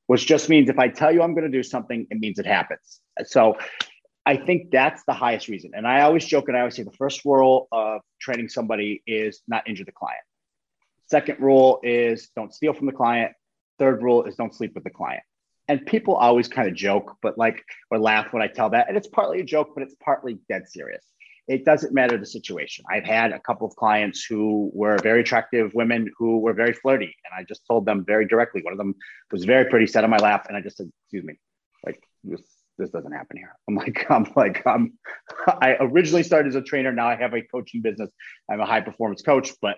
[0.06, 2.46] which just means if I tell you I'm going to do something, it means it
[2.46, 3.00] happens.
[3.24, 3.56] So
[4.28, 5.70] I think that's the highest reason.
[5.74, 9.40] And I always joke and I always say the first rule of training somebody is
[9.48, 10.20] not injure the client.
[11.06, 13.32] Second rule is don't steal from the client.
[13.78, 15.22] Third rule is don't sleep with the client.
[15.66, 18.88] And people always kind of joke, but like or laugh when I tell that.
[18.88, 21.06] And it's partly a joke, but it's partly dead serious.
[21.46, 22.84] It doesn't matter the situation.
[22.90, 27.14] I've had a couple of clients who were very attractive women who were very flirty.
[27.24, 28.60] And I just told them very directly.
[28.60, 28.94] One of them
[29.32, 31.36] was very pretty, sat on my lap, and I just said, excuse me,
[31.82, 32.02] like
[32.78, 33.54] this doesn't happen here.
[33.68, 34.94] I'm like, I'm like, I'm,
[35.46, 36.92] I originally started as a trainer.
[36.92, 38.10] Now I have a coaching business.
[38.50, 39.76] I'm a high performance coach, but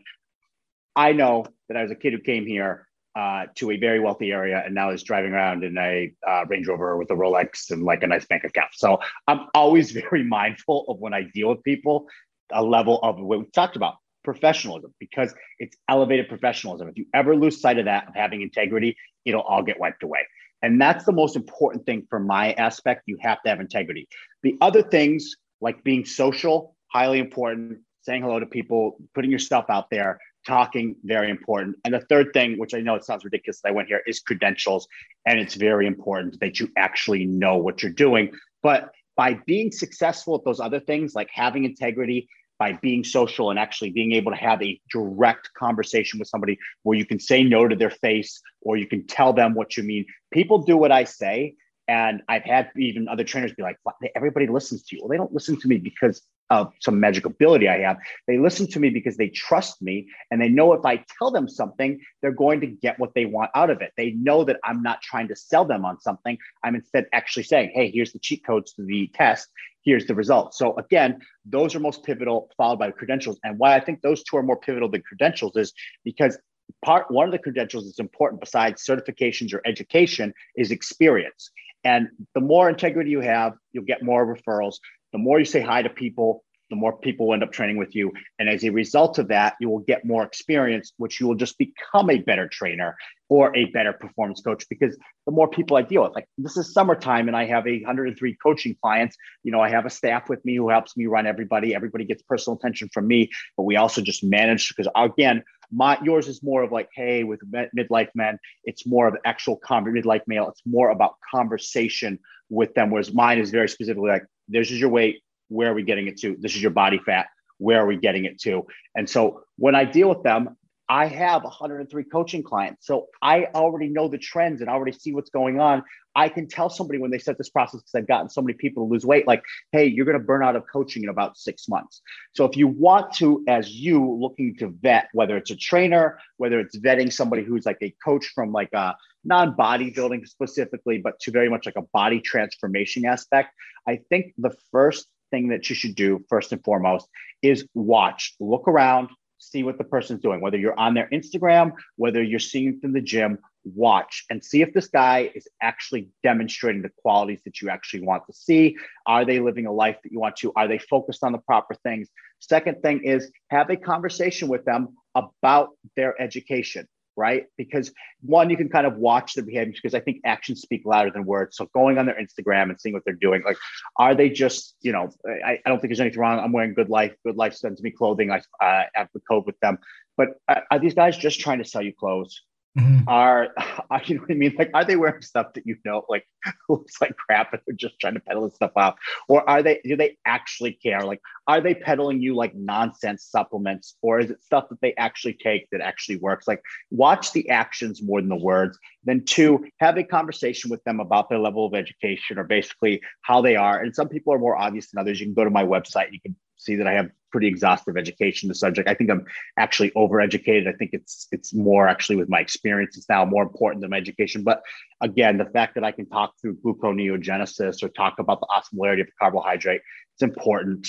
[0.94, 2.86] I know that I was a kid who came here
[3.16, 6.66] uh, to a very wealthy area and now is driving around in a uh, Range
[6.68, 8.70] Rover with a Rolex and like a nice bank account.
[8.74, 12.06] So I'm always very mindful of when I deal with people,
[12.52, 16.88] a level of what we talked about professionalism because it's elevated professionalism.
[16.88, 20.20] If you ever lose sight of that, of having integrity, it'll all get wiped away.
[20.62, 23.02] And that's the most important thing from my aspect.
[23.06, 24.08] You have to have integrity.
[24.42, 29.90] The other things, like being social, highly important, saying hello to people, putting yourself out
[29.90, 31.76] there, talking, very important.
[31.84, 34.20] And the third thing, which I know it sounds ridiculous that I went here, is
[34.20, 34.88] credentials.
[35.26, 38.32] And it's very important that you actually know what you're doing.
[38.62, 42.28] But by being successful at those other things, like having integrity,
[42.60, 46.96] by being social and actually being able to have a direct conversation with somebody where
[46.96, 50.04] you can say no to their face or you can tell them what you mean.
[50.30, 51.54] People do what I say.
[51.88, 53.78] And I've had even other trainers be like,
[54.14, 55.02] everybody listens to you.
[55.02, 57.98] Well, they don't listen to me because of some magic ability I have.
[58.26, 61.48] They listen to me because they trust me and they know if I tell them
[61.48, 63.92] something, they're going to get what they want out of it.
[63.96, 66.36] They know that I'm not trying to sell them on something.
[66.64, 69.48] I'm instead actually saying, hey, here's the cheat codes to the test.
[69.82, 70.58] Here's the results.
[70.58, 73.38] So again, those are most pivotal, followed by credentials.
[73.44, 75.72] And why I think those two are more pivotal than credentials is
[76.04, 76.36] because
[76.84, 81.50] part one of the credentials that's important besides certifications or education is experience.
[81.84, 84.76] And the more integrity you have, you'll get more referrals
[85.12, 88.12] the more you say hi to people, the more people end up training with you.
[88.38, 91.58] And as a result of that, you will get more experience, which you will just
[91.58, 92.96] become a better trainer
[93.28, 94.96] or a better performance coach because
[95.26, 98.36] the more people I deal with, like this is summertime and I have a 103
[98.42, 99.16] coaching clients.
[99.42, 101.74] You know, I have a staff with me who helps me run everybody.
[101.74, 105.42] Everybody gets personal attention from me, but we also just manage because again,
[105.72, 109.84] my yours is more of like, hey, with midlife men, it's more of actual con-
[109.84, 110.48] midlife male.
[110.48, 112.18] It's more about conversation
[112.48, 115.82] with them, whereas mine is very specifically like, this is your weight, where are we
[115.82, 116.36] getting it to?
[116.38, 117.26] This is your body fat.
[117.58, 118.66] Where are we getting it to?
[118.94, 120.56] And so when I deal with them,
[120.90, 122.84] I have 103 coaching clients.
[122.84, 125.84] So I already know the trends and already see what's going on.
[126.16, 128.84] I can tell somebody when they start this process because I've gotten so many people
[128.84, 131.68] to lose weight, like, hey, you're going to burn out of coaching in about six
[131.68, 132.02] months.
[132.34, 136.58] So if you want to, as you looking to vet, whether it's a trainer, whether
[136.58, 141.30] it's vetting somebody who's like a coach from like a non bodybuilding specifically, but to
[141.30, 143.54] very much like a body transformation aspect,
[143.86, 147.08] I think the first thing that you should do first and foremost
[147.42, 152.22] is watch, look around, see what the person's doing, whether you're on their Instagram, whether
[152.22, 156.90] you're seeing in the gym, watch and see if this guy is actually demonstrating the
[157.02, 158.76] qualities that you actually want to see.
[159.06, 160.52] Are they living a life that you want to?
[160.56, 162.08] Are they focused on the proper things?
[162.38, 167.46] Second thing is have a conversation with them about their education right?
[167.56, 167.92] Because
[168.22, 171.24] one, you can kind of watch their behavior because I think actions speak louder than
[171.24, 171.56] words.
[171.56, 173.56] So going on their Instagram and seeing what they're doing, like,
[173.96, 176.38] are they just, you know, I, I don't think there's anything wrong.
[176.38, 177.14] I'm wearing Good Life.
[177.24, 178.30] Good Life sends me clothing.
[178.30, 179.78] I uh, have the code with them.
[180.16, 182.40] But uh, are these guys just trying to sell you clothes?
[182.78, 183.08] Mm-hmm.
[183.08, 183.48] Are,
[183.90, 184.54] are, you know what I mean?
[184.56, 186.26] Like, are they wearing stuff that you know like
[186.68, 188.96] looks like crap and they're just trying to peddle this stuff off?
[189.28, 191.00] Or are they do they actually care?
[191.00, 195.34] Like, are they peddling you like nonsense supplements, or is it stuff that they actually
[195.34, 196.46] take that actually works?
[196.46, 198.78] Like, watch the actions more than the words.
[199.04, 203.40] Then two, have a conversation with them about their level of education or basically how
[203.40, 203.80] they are.
[203.80, 205.18] And some people are more obvious than others.
[205.18, 208.48] You can go to my website, you can see that I have pretty exhaustive education
[208.48, 208.88] the subject.
[208.88, 209.24] I think I'm
[209.56, 210.68] actually overeducated.
[210.68, 212.96] I think it's it's more actually with my experience.
[212.96, 214.42] It's now more important than my education.
[214.42, 214.62] But
[215.00, 219.08] again, the fact that I can talk through gluconeogenesis or talk about the osmolarity of
[219.18, 219.82] carbohydrate,
[220.14, 220.88] it's important.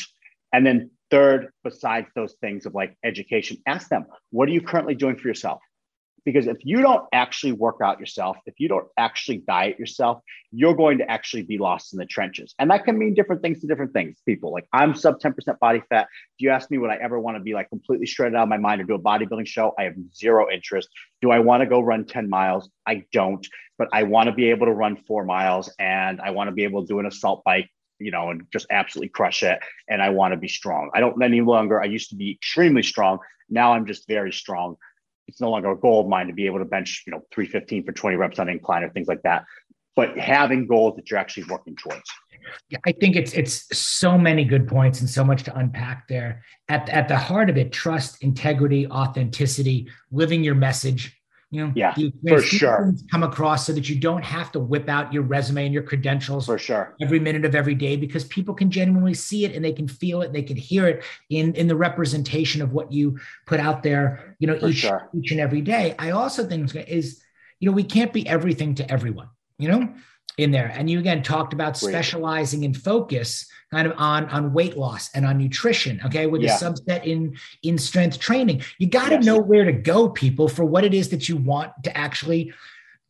[0.54, 4.96] And then third, besides those things of like education, ask them, what are you currently
[4.96, 5.62] doing for yourself?
[6.26, 10.76] Because if you don't actually work out yourself, if you don't actually diet yourself, you're
[10.76, 12.54] going to actually be lost in the trenches.
[12.60, 14.52] And that can mean different things to different things, people.
[14.52, 16.08] Like I'm sub 10% body fat.
[16.38, 18.50] If you ask me, would I ever want to be like completely shredded out of
[18.50, 19.74] my mind or do a bodybuilding show?
[19.80, 20.90] I have zero interest.
[21.22, 22.70] Do I want to go run 10 miles?
[22.86, 23.46] I don't,
[23.78, 26.64] but I want to be able to run four miles and I want to be
[26.64, 27.70] able to do an assault bike
[28.02, 29.60] you know, and just absolutely crush it.
[29.88, 30.90] And I want to be strong.
[30.96, 31.80] I don't any longer.
[31.80, 33.20] I used to be extremely strong.
[33.48, 34.76] Now I'm just very strong
[35.32, 37.86] it's no longer a goal of mine to be able to bench, you know, 315
[37.86, 39.46] for 20 reps on incline or things like that.
[39.96, 42.04] But having goals that you're actually working towards.
[42.70, 46.44] Yeah, I think it's it's so many good points and so much to unpack there.
[46.68, 51.21] At, at the heart of it, trust, integrity, authenticity, living your message,
[51.52, 51.94] you know, yeah,
[52.28, 52.94] for sure.
[53.12, 56.46] Come across so that you don't have to whip out your resume and your credentials
[56.46, 59.74] for sure every minute of every day because people can genuinely see it and they
[59.74, 63.60] can feel it, they can hear it in in the representation of what you put
[63.60, 64.36] out there.
[64.40, 65.10] You know, for each sure.
[65.14, 65.94] each and every day.
[66.00, 67.22] I also think is,
[67.60, 69.28] you know, we can't be everything to everyone.
[69.58, 69.94] You know,
[70.38, 70.74] in there.
[70.76, 71.92] And you again talked about Great.
[71.92, 76.56] specializing in focus kind of on on weight loss and on nutrition okay with yeah.
[76.56, 79.26] a subset in in strength training you got to yes.
[79.26, 82.54] know where to go people for what it is that you want to actually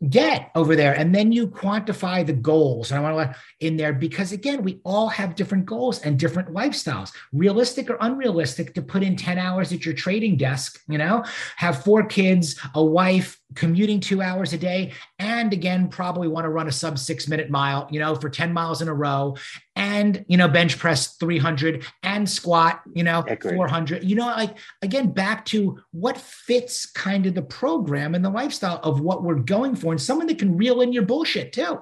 [0.09, 0.93] get over there.
[0.93, 2.91] And then you quantify the goals.
[2.91, 6.49] And i want to in there because again we all have different goals and different
[6.49, 11.23] lifestyles realistic or unrealistic to put in 10 hours at your trading desk you know?
[11.57, 16.49] Have four kids a wife commuting two hours a day and again probably want to
[16.49, 19.35] run a sub six minute mile you know for 10 miles in a row
[19.81, 25.11] and you know bench press 300 and squat you know 400 you know like again
[25.11, 29.75] back to what fits kind of the program and the lifestyle of what we're going
[29.75, 31.79] for and someone that can reel in your bullshit too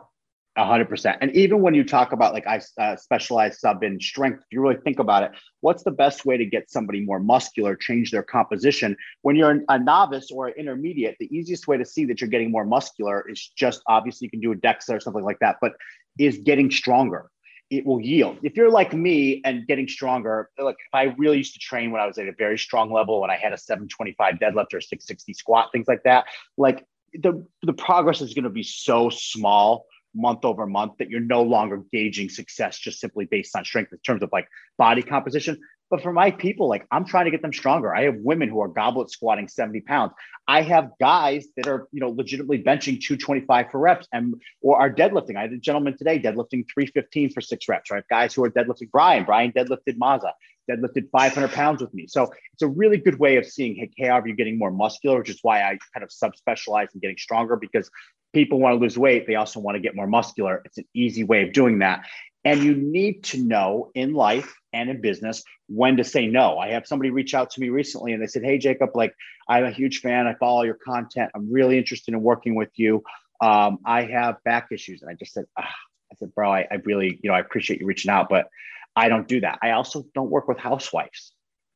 [0.57, 1.17] hundred percent.
[1.21, 4.61] And even when you talk about like I uh, specialize sub in strength, if you
[4.61, 5.31] really think about it,
[5.61, 8.97] what's the best way to get somebody more muscular, change their composition?
[9.21, 12.51] When you're a novice or an intermediate, the easiest way to see that you're getting
[12.51, 15.73] more muscular is just obviously you can do a DEXA or something like that, but
[16.17, 17.29] is getting stronger.
[17.69, 18.39] It will yield.
[18.41, 22.01] If you're like me and getting stronger, like if I really used to train when
[22.01, 25.33] I was at a very strong level and I had a 725 deadlift or 660
[25.33, 26.25] squat, things like that,
[26.57, 31.19] like the the progress is going to be so small month over month that you're
[31.19, 35.59] no longer gauging success just simply based on strength in terms of like body composition.
[35.89, 37.95] But for my people, like I'm trying to get them stronger.
[37.95, 40.13] I have women who are goblet squatting 70 pounds.
[40.47, 44.91] I have guys that are, you know, legitimately benching 225 for reps and or are
[44.91, 45.35] deadlifting.
[45.35, 48.03] I had a gentleman today deadlifting 315 for six reps, right?
[48.09, 49.25] Guys who are deadlifting Brian.
[49.25, 50.31] Brian deadlifted Mazza.
[50.69, 52.05] deadlifted 500 pounds with me.
[52.07, 55.17] So it's a really good way of seeing, hey, hey, are you getting more muscular,
[55.17, 57.89] which is why I kind of subspecialize in getting stronger because
[58.33, 59.27] people want to lose weight.
[59.27, 60.61] They also want to get more muscular.
[60.65, 62.05] It's an easy way of doing that.
[62.45, 66.57] And you need to know in life and in business when to say no.
[66.57, 69.13] I have somebody reach out to me recently and they said, Hey, Jacob, like
[69.47, 70.27] I'm a huge fan.
[70.27, 71.31] I follow your content.
[71.35, 73.03] I'm really interested in working with you.
[73.41, 75.01] Um, I have back issues.
[75.01, 75.73] And I just said, ah.
[76.11, 78.47] I said, bro, I, I really, you know, I appreciate you reaching out, but
[78.95, 79.59] I don't do that.
[79.61, 81.33] I also don't work with housewives.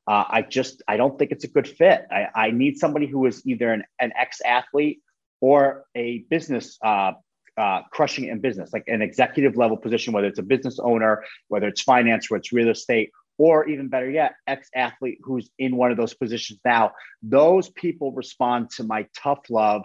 [0.07, 2.05] Uh, I just, I don't think it's a good fit.
[2.11, 5.01] I, I need somebody who is either an, an ex athlete
[5.43, 7.11] or a business uh,
[7.57, 11.67] uh, crushing in business, like an executive level position, whether it's a business owner, whether
[11.67, 15.91] it's finance, whether it's real estate, or even better yet, ex athlete who's in one
[15.91, 16.93] of those positions now.
[17.21, 19.81] Those people respond to my tough love.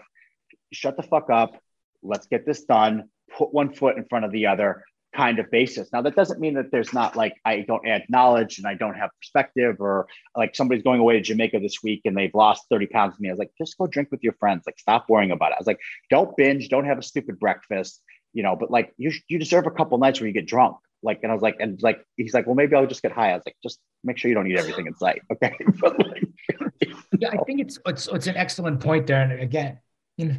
[0.72, 1.60] Shut the fuck up.
[2.04, 3.08] Let's get this done.
[3.36, 5.88] Put one foot in front of the other kind of basis.
[5.92, 8.94] Now, that doesn't mean that there's not like I don't add knowledge and I don't
[8.94, 12.86] have perspective, or like somebody's going away to Jamaica this week and they've lost 30
[12.86, 13.28] pounds to me.
[13.28, 14.64] I was like, just go drink with your friends.
[14.66, 15.54] Like, stop worrying about it.
[15.54, 19.12] I was like, don't binge, don't have a stupid breakfast, you know, but like you,
[19.28, 20.76] you deserve a couple nights where you get drunk.
[21.02, 23.30] Like, and I was like, and like, he's like, well, maybe I'll just get high.
[23.30, 25.22] I was like, just make sure you don't eat everything in sight.
[25.32, 25.54] Okay.
[25.80, 26.24] but like,
[27.18, 29.22] yeah, I think it's, it's, it's an excellent point there.
[29.22, 29.78] And again,
[30.16, 30.36] you know,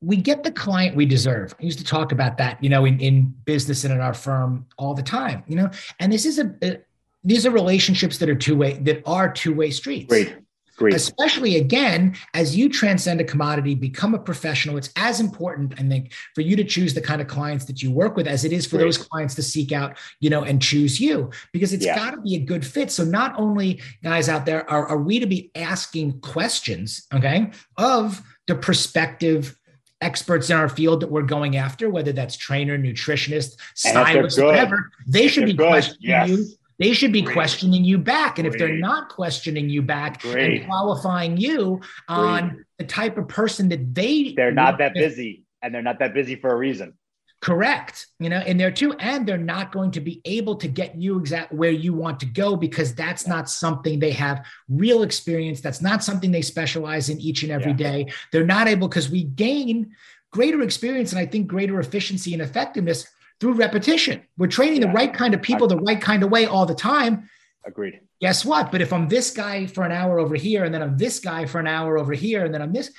[0.00, 1.54] we get the client we deserve.
[1.60, 4.66] I used to talk about that, you know, in, in business and in our firm
[4.78, 6.78] all the time, you know, and this is a, a
[7.22, 10.08] these are relationships that are two way, that are two way streets.
[10.08, 10.36] Great.
[10.80, 10.94] Great.
[10.94, 16.14] Especially again, as you transcend a commodity, become a professional, it's as important, I think,
[16.34, 18.64] for you to choose the kind of clients that you work with as it is
[18.64, 18.86] for Great.
[18.86, 21.96] those clients to seek out, you know, and choose you because it's yeah.
[21.96, 22.90] got to be a good fit.
[22.90, 28.22] So not only guys out there are, are we to be asking questions, okay, of
[28.46, 29.59] the prospective
[30.00, 35.28] experts in our field that we're going after, whether that's trainer, nutritionist, stylist, whatever, they
[35.28, 36.28] should be good, questioning yes.
[36.28, 36.46] you.
[36.78, 37.34] They should be Great.
[37.34, 38.38] questioning you back.
[38.38, 38.54] And Great.
[38.54, 40.62] if they're not questioning you back Great.
[40.62, 45.74] and qualifying you on the type of person that they they're not that busy and
[45.74, 46.94] they're not that busy for a reason.
[47.40, 48.06] Correct.
[48.18, 51.18] You know, and they're too, and they're not going to be able to get you
[51.18, 55.62] exact where you want to go because that's not something they have real experience.
[55.62, 57.76] That's not something they specialize in each and every yeah.
[57.76, 58.12] day.
[58.30, 59.92] They're not able because we gain
[60.32, 63.06] greater experience and I think greater efficiency and effectiveness
[63.40, 64.22] through repetition.
[64.36, 64.88] We're training yeah.
[64.88, 67.30] the right kind of people the right kind of way all the time.
[67.64, 68.00] Agreed.
[68.20, 68.70] Guess what?
[68.70, 71.46] But if I'm this guy for an hour over here, and then I'm this guy
[71.46, 72.92] for an hour over here, and then I'm this,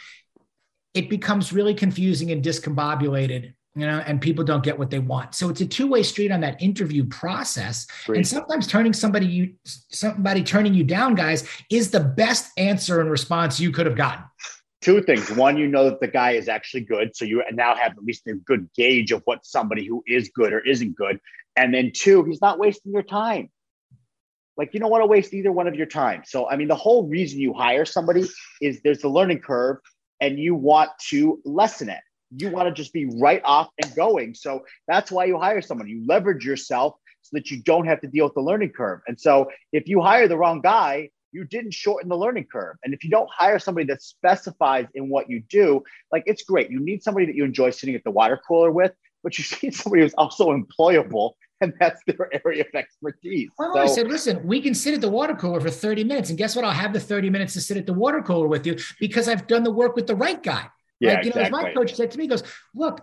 [0.96, 5.34] it becomes really confusing and discombobulated you know, and people don't get what they want.
[5.34, 7.88] So it's a two-way street on that interview process.
[8.06, 8.18] Great.
[8.18, 13.10] And sometimes turning somebody you somebody turning you down, guys, is the best answer and
[13.10, 14.26] response you could have gotten.
[14.82, 15.32] Two things.
[15.32, 17.16] One, you know that the guy is actually good.
[17.16, 20.52] So you now have at least a good gauge of what somebody who is good
[20.52, 21.20] or isn't good.
[21.56, 23.50] And then two, he's not wasting your time.
[24.58, 26.24] Like you don't want to waste either one of your time.
[26.26, 28.28] So I mean, the whole reason you hire somebody
[28.62, 29.78] is there's the learning curve
[30.20, 32.02] and you want to lessen it
[32.36, 34.34] you want to just be right off and going.
[34.34, 35.88] So that's why you hire someone.
[35.88, 39.02] You leverage yourself so that you don't have to deal with the learning curve.
[39.08, 42.78] And so if you hire the wrong guy, you didn't shorten the learning curve.
[42.84, 46.70] And if you don't hire somebody that specifies in what you do, like it's great.
[46.70, 48.92] You need somebody that you enjoy sitting at the water cooler with,
[49.24, 53.52] but you need somebody who's also employable and that's their area of expertise.
[53.58, 56.30] Well, so, I said, listen, we can sit at the water cooler for 30 minutes.
[56.30, 56.66] And guess what?
[56.66, 59.46] I'll have the 30 minutes to sit at the water cooler with you because I've
[59.46, 60.68] done the work with the right guy.
[61.02, 61.52] Yeah, like, you exactly.
[61.52, 62.44] know, as my coach said to me, he goes,
[62.76, 63.02] look,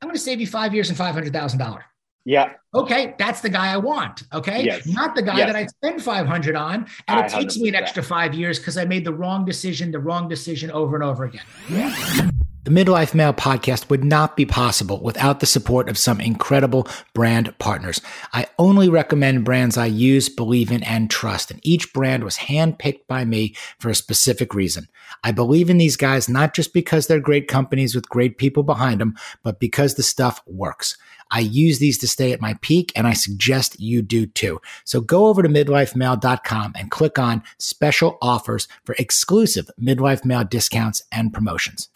[0.00, 1.82] I'm going to save you five years and $500,000.
[2.24, 2.54] Yeah.
[2.74, 4.22] Okay, that's the guy I want.
[4.32, 4.86] Okay, yes.
[4.86, 5.52] not the guy yes.
[5.52, 8.86] that I spend 500 on, and it takes me an extra five years because I
[8.86, 11.44] made the wrong decision, the wrong decision over and over again.
[11.68, 12.30] Yeah.
[12.64, 17.52] The Midlife Male podcast would not be possible without the support of some incredible brand
[17.58, 18.00] partners.
[18.32, 23.06] I only recommend brands I use, believe in, and trust, and each brand was handpicked
[23.06, 24.88] by me for a specific reason.
[25.22, 28.98] I believe in these guys not just because they're great companies with great people behind
[28.98, 30.96] them, but because the stuff works.
[31.30, 34.58] I use these to stay at my peak, and I suggest you do too.
[34.84, 41.02] So go over to midlifemale.com and click on special offers for exclusive midlife male discounts
[41.12, 41.90] and promotions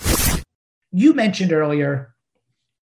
[0.93, 2.15] you mentioned earlier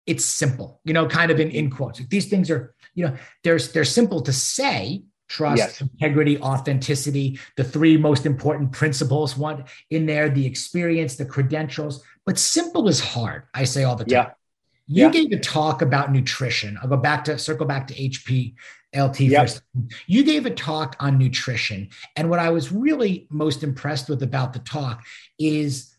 [0.06, 3.72] it's simple you know kind of in, in quotes these things are you know there's
[3.72, 5.82] they're simple to say trust yes.
[5.82, 12.38] integrity authenticity the three most important principles one in there the experience the credentials but
[12.38, 14.32] simple is hard i say all the time yeah.
[14.88, 15.12] you yeah.
[15.12, 18.54] gave a talk about nutrition i'll go back to circle back to hp
[18.94, 19.44] LT yep.
[19.44, 19.62] first.
[20.08, 21.90] You gave a talk on nutrition.
[22.16, 25.06] And what I was really most impressed with about the talk
[25.40, 25.91] is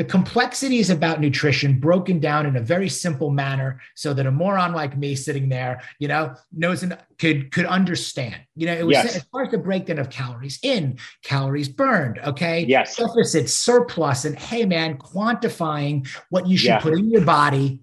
[0.00, 4.72] the complexities about nutrition broken down in a very simple manner so that a moron
[4.72, 8.94] like me sitting there you know knows and could could understand you know it was
[8.94, 9.16] yes.
[9.16, 14.38] as far as the breakdown of calories in calories burned okay yes deficit surplus and
[14.38, 16.80] hey man quantifying what you should yeah.
[16.80, 17.82] put in your body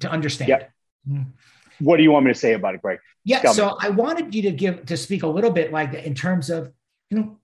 [0.00, 0.64] to understand yeah.
[1.08, 1.26] Mm.
[1.78, 3.74] what do you want me to say about it greg yeah Tell so me.
[3.82, 6.72] i wanted you to give to speak a little bit like in terms of
[7.10, 7.37] you know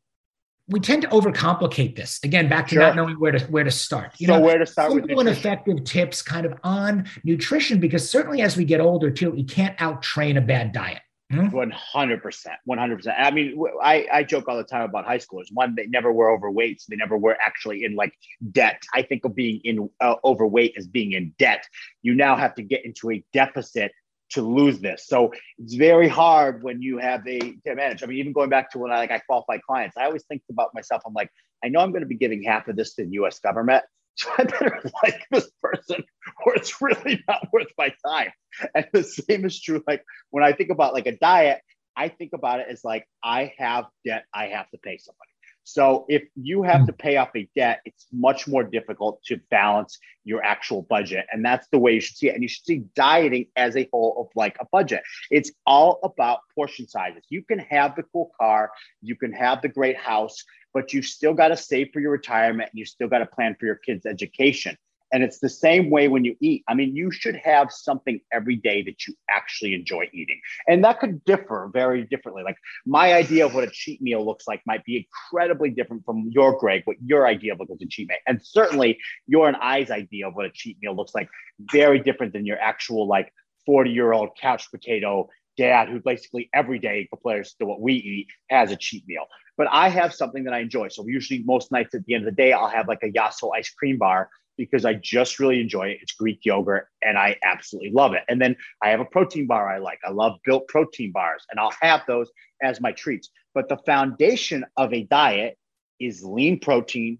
[0.68, 2.82] we tend to overcomplicate this again back to sure.
[2.82, 5.28] not knowing where to where to start you so know where to start simple and
[5.28, 9.80] effective tips kind of on nutrition because certainly as we get older too we can't
[9.80, 11.48] out train a bad diet hmm?
[11.48, 13.16] one hundred percent, one hundred percent.
[13.18, 15.46] I mean, I, I joke all the time about high schoolers.
[15.52, 18.14] One, they never were overweight, so they never were actually in like
[18.52, 18.82] debt.
[18.92, 21.66] I think of being in uh, overweight as being in debt.
[22.02, 23.92] You now have to get into a deficit
[24.34, 25.06] to lose this.
[25.06, 28.02] So it's very hard when you have a to manage.
[28.02, 30.42] I mean, even going back to when I like I qualify clients, I always think
[30.50, 31.02] about myself.
[31.06, 31.30] I'm like,
[31.64, 33.38] I know I'm going to be giving half of this to the U.S.
[33.40, 33.84] government,
[34.16, 36.04] so I better like this person,
[36.46, 38.30] or it's really not worth my time.
[38.74, 39.82] And the same is true.
[39.86, 41.60] Like when I think about like a diet,
[41.96, 45.33] I think about it as like I have debt I have to pay somebody.
[45.64, 46.86] So if you have hmm.
[46.86, 51.26] to pay off a debt, it's much more difficult to balance your actual budget.
[51.32, 52.34] And that's the way you should see it.
[52.34, 55.02] And you should see dieting as a whole of like a budget.
[55.30, 57.24] It's all about portion sizes.
[57.30, 58.70] You can have the cool car,
[59.02, 60.44] you can have the great house,
[60.74, 63.56] but you still got to save for your retirement and you still got to plan
[63.58, 64.76] for your kids' education.
[65.14, 66.64] And it's the same way when you eat.
[66.66, 70.40] I mean, you should have something every day that you actually enjoy eating.
[70.66, 72.42] And that could differ very differently.
[72.42, 76.30] Like my idea of what a cheat meal looks like might be incredibly different from
[76.32, 78.18] your, Greg, what your idea of what a cheat meal.
[78.26, 78.98] And certainly
[79.28, 81.28] your and I's idea of what a cheat meal looks like,
[81.70, 83.32] very different than your actual like
[83.66, 88.26] 40 year old couch potato dad who basically every day compares to what we eat
[88.50, 89.26] has a cheat meal.
[89.56, 90.88] But I have something that I enjoy.
[90.88, 93.50] So usually most nights at the end of the day, I'll have like a Yasso
[93.56, 95.98] ice cream bar because I just really enjoy it.
[96.02, 98.22] It's Greek yogurt and I absolutely love it.
[98.28, 99.98] And then I have a protein bar I like.
[100.06, 102.30] I love Built protein bars and I'll have those
[102.62, 103.30] as my treats.
[103.54, 105.58] But the foundation of a diet
[106.00, 107.18] is lean protein,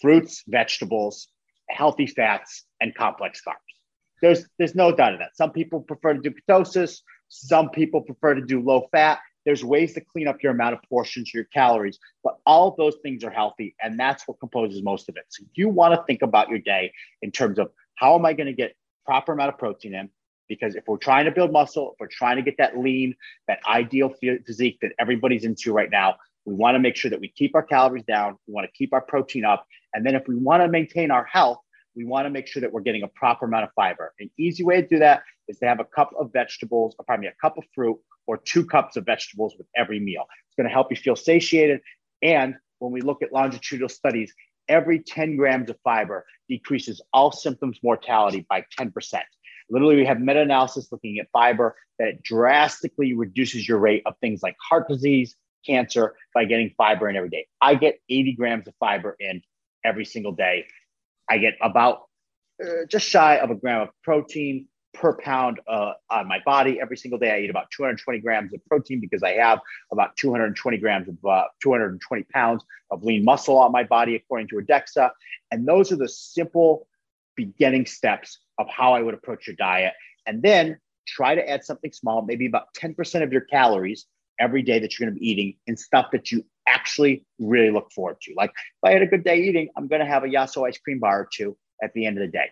[0.00, 1.28] fruits, vegetables,
[1.68, 3.56] healthy fats, and complex carbs.
[4.20, 5.36] There's, there's no doubt of that.
[5.36, 7.00] Some people prefer to do ketosis.
[7.28, 9.18] Some people prefer to do low fat.
[9.44, 12.94] There's ways to clean up your amount of portions, your calories, but all of those
[13.02, 13.74] things are healthy.
[13.82, 15.24] And that's what composes most of it.
[15.28, 18.46] So you want to think about your day in terms of how am I going
[18.46, 18.74] to get
[19.04, 20.10] proper amount of protein in?
[20.48, 23.14] Because if we're trying to build muscle, if we're trying to get that lean,
[23.48, 24.12] that ideal
[24.46, 27.62] physique that everybody's into right now, we want to make sure that we keep our
[27.62, 28.36] calories down.
[28.46, 29.66] We want to keep our protein up.
[29.94, 31.58] And then if we want to maintain our health,
[31.94, 34.12] we want to make sure that we're getting a proper amount of fiber.
[34.20, 37.26] An easy way to do that is to have a cup of vegetables, or me,
[37.26, 40.24] a cup of fruit or two cups of vegetables with every meal.
[40.46, 41.80] It's going to help you feel satiated.
[42.22, 44.32] And when we look at longitudinal studies,
[44.68, 48.92] every 10 grams of fiber decreases all symptoms mortality by 10%.
[49.70, 54.42] Literally, we have meta analysis looking at fiber that drastically reduces your rate of things
[54.42, 57.46] like heart disease, cancer by getting fiber in every day.
[57.60, 59.42] I get 80 grams of fiber in
[59.84, 60.66] every single day.
[61.32, 62.02] I get about
[62.62, 66.96] uh, just shy of a gram of protein, per pound uh, on my body every
[66.96, 67.32] single day.
[67.34, 69.58] I eat about 220 grams of protein because I have
[69.90, 74.56] about 220 grams of uh, 220 pounds of lean muscle on my body, according to
[74.56, 75.10] DEXA.
[75.50, 76.86] And those are the simple
[77.36, 79.94] beginning steps of how I would approach your diet.
[80.26, 84.06] And then try to add something small, maybe about 10% of your calories
[84.38, 87.90] every day that you're going to be eating in stuff that you actually really look
[87.92, 88.34] forward to.
[88.36, 90.78] Like if I had a good day eating, I'm going to have a Yasso ice
[90.78, 92.50] cream bar or two at the end of the day.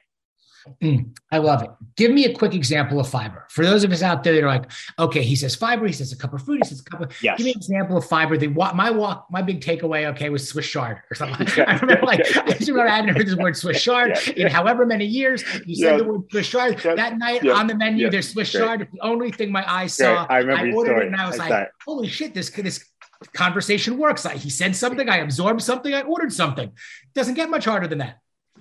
[0.83, 1.71] Mm, I love it.
[1.97, 3.47] Give me a quick example of fiber.
[3.49, 6.13] For those of us out there that are like, okay, he says fiber, he says
[6.13, 7.23] a cup of fruit, he says a cup of.
[7.23, 7.39] Yes.
[7.39, 8.37] Give me an example of fiber.
[8.37, 11.47] The my walk, my big takeaway, okay, was Swiss chard or something.
[11.67, 14.53] I remember like I just remember I hadn't heard this word Swiss chard yeah, in
[14.53, 15.43] however many years.
[15.67, 18.11] You said the word Swiss chard that night on the menu.
[18.11, 18.89] There's Swiss chard.
[18.93, 20.27] The only thing my eyes saw.
[20.29, 20.67] I remember.
[20.67, 21.05] I ordered story.
[21.05, 22.85] it and I was I like, holy shit, this could this
[23.29, 24.25] conversation works.
[24.27, 26.73] I, he said something, I absorbed something, I ordered something.
[27.14, 28.18] Doesn't get much harder than that.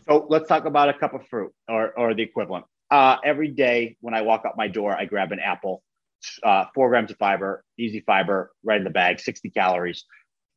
[0.07, 2.65] So let's talk about a cup of fruit or, or the equivalent.
[2.91, 5.83] Uh, every day when I walk out my door, I grab an apple,
[6.43, 10.05] uh, four grams of fiber, easy fiber, right in the bag, 60 calories.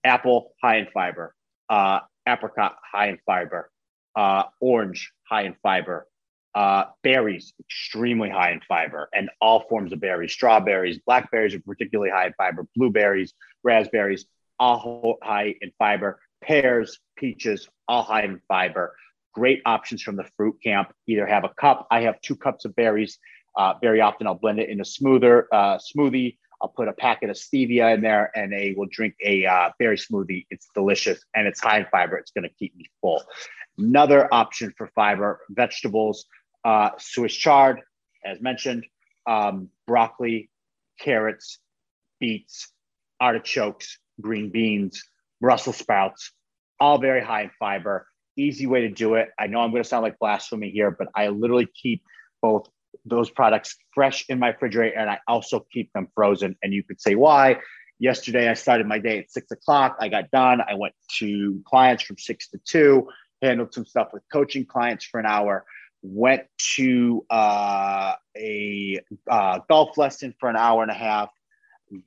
[0.04, 1.34] Apple, high in fiber.
[1.68, 3.70] Uh, apricot, high in fiber.
[4.16, 6.06] Uh, orange, high in fiber.
[6.54, 10.32] Uh, berries, extremely high in fiber, and all forms of berries.
[10.32, 12.66] Strawberries, blackberries are particularly high in fiber.
[12.76, 13.32] Blueberries,
[13.62, 14.26] raspberries,
[14.58, 16.20] all high in fiber.
[16.42, 18.94] Pears, peaches, all high in fiber
[19.32, 20.92] great options from the fruit camp.
[21.06, 21.86] Either have a cup.
[21.90, 23.18] I have two cups of berries.
[23.56, 26.36] Uh, very often, I'll blend it in a smoother uh, smoothie.
[26.60, 29.96] I'll put a packet of stevia in there and they will drink a uh, berry
[29.96, 30.46] smoothie.
[30.50, 32.16] It's delicious and it's high in fiber.
[32.16, 33.22] It's going to keep me full.
[33.78, 36.26] Another option for fiber vegetables,
[36.64, 37.80] uh, Swiss chard,
[38.24, 38.86] as mentioned,
[39.26, 40.50] um, broccoli,
[41.00, 41.58] carrots,
[42.20, 42.68] beets,
[43.22, 45.02] artichokes, green beans,
[45.40, 46.32] Brussels sprouts,
[46.80, 48.06] all very high in fiber.
[48.36, 49.28] Easy way to do it.
[49.38, 52.02] I know I'm going to sound like blasphemy here, but I literally keep
[52.40, 52.68] both
[53.04, 56.56] those products fresh in my refrigerator and I also keep them frozen.
[56.62, 57.60] And you could say why.
[57.98, 59.96] Yesterday, I started my day at six o'clock.
[60.00, 60.60] I got done.
[60.60, 63.08] I went to clients from six to two,
[63.40, 65.64] handled some stuff with coaching clients for an hour,
[66.02, 66.42] went
[66.74, 68.98] to uh, a
[69.30, 71.30] uh, golf lesson for an hour and a half,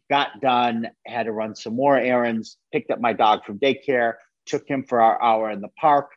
[0.09, 4.13] got done, had to run some more errands, picked up my dog from daycare,
[4.45, 6.11] took him for our hour in the park,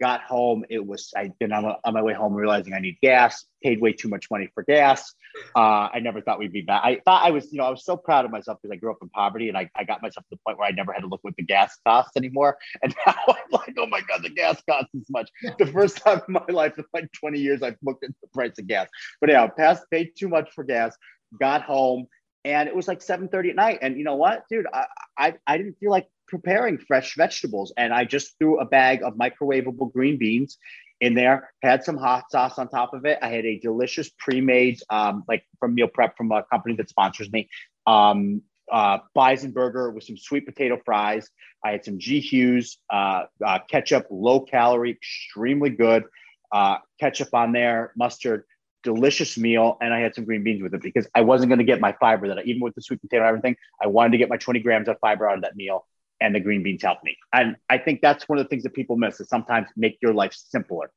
[0.00, 0.64] got home.
[0.70, 3.92] It was, I'd been on, on my way home realizing I need gas, paid way
[3.92, 5.12] too much money for gas.
[5.54, 6.82] Uh, I never thought we'd be back.
[6.82, 8.90] I thought I was, you know, I was so proud of myself because I grew
[8.90, 11.00] up in poverty and I, I got myself to the point where I never had
[11.00, 12.58] to look what the gas costs anymore.
[12.82, 15.28] And now I'm like, oh my God, the gas costs as much.
[15.58, 18.58] The first time in my life in like 20 years, I've looked at the price
[18.58, 18.88] of gas.
[19.20, 20.96] But yeah, passed, paid too much for gas,
[21.38, 22.06] got home,
[22.44, 23.78] and it was like 7:30 at night.
[23.82, 24.86] And you know what, dude, I,
[25.18, 29.14] I, I didn't feel like preparing fresh vegetables, and I just threw a bag of
[29.14, 30.58] microwavable green beans
[31.00, 31.50] in there.
[31.62, 33.18] Had some hot sauce on top of it.
[33.22, 37.30] I had a delicious pre-made, um, like from meal prep from a company that sponsors
[37.30, 37.48] me.
[37.86, 41.28] Um, uh, bison burger with some sweet potato fries.
[41.64, 46.04] I had some G Hughes uh, uh, ketchup, low calorie, extremely good.
[46.52, 48.44] Uh, ketchup on there, mustard,
[48.82, 51.64] delicious meal and I had some green beans with it because I wasn't going to
[51.64, 54.18] get my fiber that I, even with the sweet potato and everything, I wanted to
[54.18, 55.86] get my 20 grams of fiber out of that meal
[56.20, 57.16] and the green beans helped me.
[57.32, 60.14] And I think that's one of the things that people miss is sometimes make your
[60.14, 60.90] life simpler.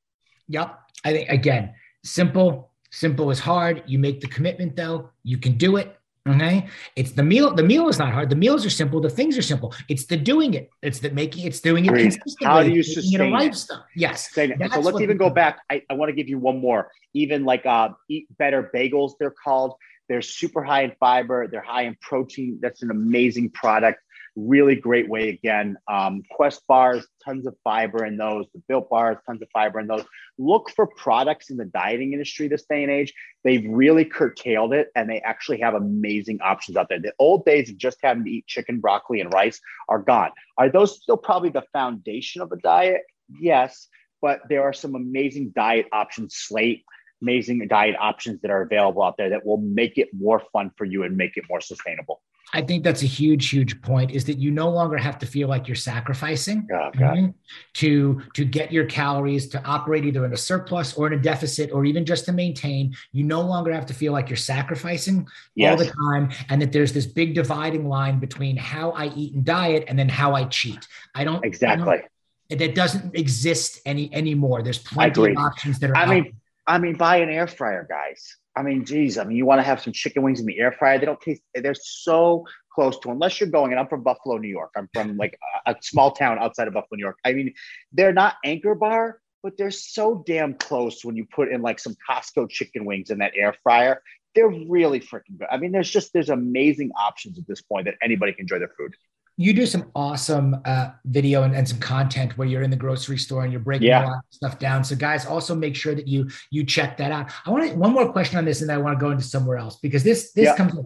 [0.50, 0.78] Yep.
[1.06, 1.74] I think again,
[2.04, 3.84] simple, simple is hard.
[3.86, 5.98] You make the commitment though, you can do it.
[6.26, 6.68] Okay.
[6.96, 7.54] It's the meal.
[7.54, 8.30] The meal is not hard.
[8.30, 9.02] The meals are simple.
[9.02, 9.74] The things are simple.
[9.90, 10.70] It's the doing it.
[10.82, 12.48] It's the making it's doing it consistently.
[12.48, 13.80] How do you sustain it a lifestyle?
[13.80, 14.00] It.
[14.00, 14.34] Yes.
[14.34, 14.46] So
[14.80, 15.60] let's even go back.
[15.70, 16.92] I, I want to give you one more.
[17.14, 19.74] Even like uh, eat better bagels, they're called.
[20.08, 21.48] They're super high in fiber.
[21.48, 22.60] They're high in protein.
[22.62, 24.00] That's an amazing product.
[24.36, 25.78] Really great way again.
[25.88, 28.48] Um, Quest bars, tons of fiber in those.
[28.54, 30.04] The Built bars, tons of fiber in those.
[30.40, 33.14] Look for products in the dieting industry this day and age.
[33.44, 37.00] They've really curtailed it and they actually have amazing options out there.
[37.00, 40.32] The old days of just having to eat chicken, broccoli, and rice are gone.
[40.58, 43.02] Are those still probably the foundation of a diet?
[43.40, 43.88] Yes,
[44.20, 46.86] but there are some amazing diet options, slate,
[47.22, 50.86] amazing diet options that are available out there that will make it more fun for
[50.86, 52.22] you and make it more sustainable.
[52.52, 55.48] I think that's a huge, huge point is that you no longer have to feel
[55.48, 57.30] like you're sacrificing oh, mm-hmm,
[57.74, 61.72] to, to get your calories to operate either in a surplus or in a deficit
[61.72, 62.96] or even just to maintain.
[63.12, 65.72] You no longer have to feel like you're sacrificing yes.
[65.72, 69.44] all the time and that there's this big dividing line between how I eat and
[69.44, 70.88] diet and then how I cheat.
[71.16, 71.84] I don't exactly.
[71.84, 74.62] I don't, that doesn't exist any anymore.
[74.62, 75.96] There's plenty of options that are.
[75.96, 76.36] I mean,
[76.66, 78.38] I mean, buy an air fryer, guys.
[78.56, 80.72] I mean, geez, I mean, you want to have some chicken wings in the air
[80.72, 81.00] fryer.
[81.00, 84.48] They don't taste, they're so close to, unless you're going, and I'm from Buffalo, New
[84.50, 84.72] York.
[84.78, 87.18] I'm from like a, a small town outside of Buffalo, New York.
[87.26, 87.54] I mean,
[87.92, 91.96] they're not Anchor Bar, but they're so damn close when you put in like some
[92.10, 94.02] Costco chicken wings in that air fryer.
[94.36, 95.48] They're really freaking good.
[95.52, 98.72] I mean, there's just, there's amazing options at this point that anybody can enjoy their
[98.78, 98.96] food
[99.38, 103.18] you do some awesome uh, video and, and, some content where you're in the grocery
[103.18, 104.04] store and you're breaking yeah.
[104.04, 104.84] a lot of stuff down.
[104.84, 107.32] So guys, also make sure that you you check that out.
[107.46, 109.58] I want to, one more question on this, and I want to go into somewhere
[109.58, 110.56] else because this this yeah.
[110.56, 110.86] comes with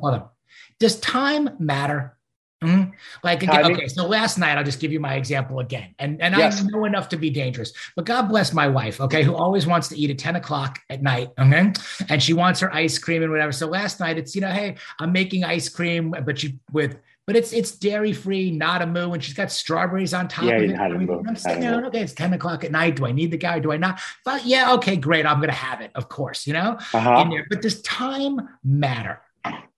[0.79, 2.17] Does time matter?
[2.63, 2.91] Mm-hmm.
[3.23, 6.35] Like again, okay, so last night I'll just give you my example again, and and
[6.35, 6.59] yes.
[6.59, 9.89] I know enough to be dangerous, but God bless my wife, okay, who always wants
[9.89, 11.71] to eat at ten o'clock at night, okay,
[12.09, 13.51] and she wants her ice cream and whatever.
[13.51, 16.97] So last night it's you know, hey, I'm making ice cream, but you with
[17.27, 20.79] but it's it's dairy free, NadaMoo, and she's got strawberries on top yeah, of it.
[20.79, 22.95] I mean, I'm sitting there, okay, it's 10 o'clock at night.
[22.95, 23.59] Do I need the guy?
[23.59, 23.99] Do I not?
[24.23, 25.25] But yeah, okay, great.
[25.25, 27.23] I'm gonna have it, of course, you know, uh-huh.
[27.23, 27.45] in there.
[27.49, 29.21] But does time matter?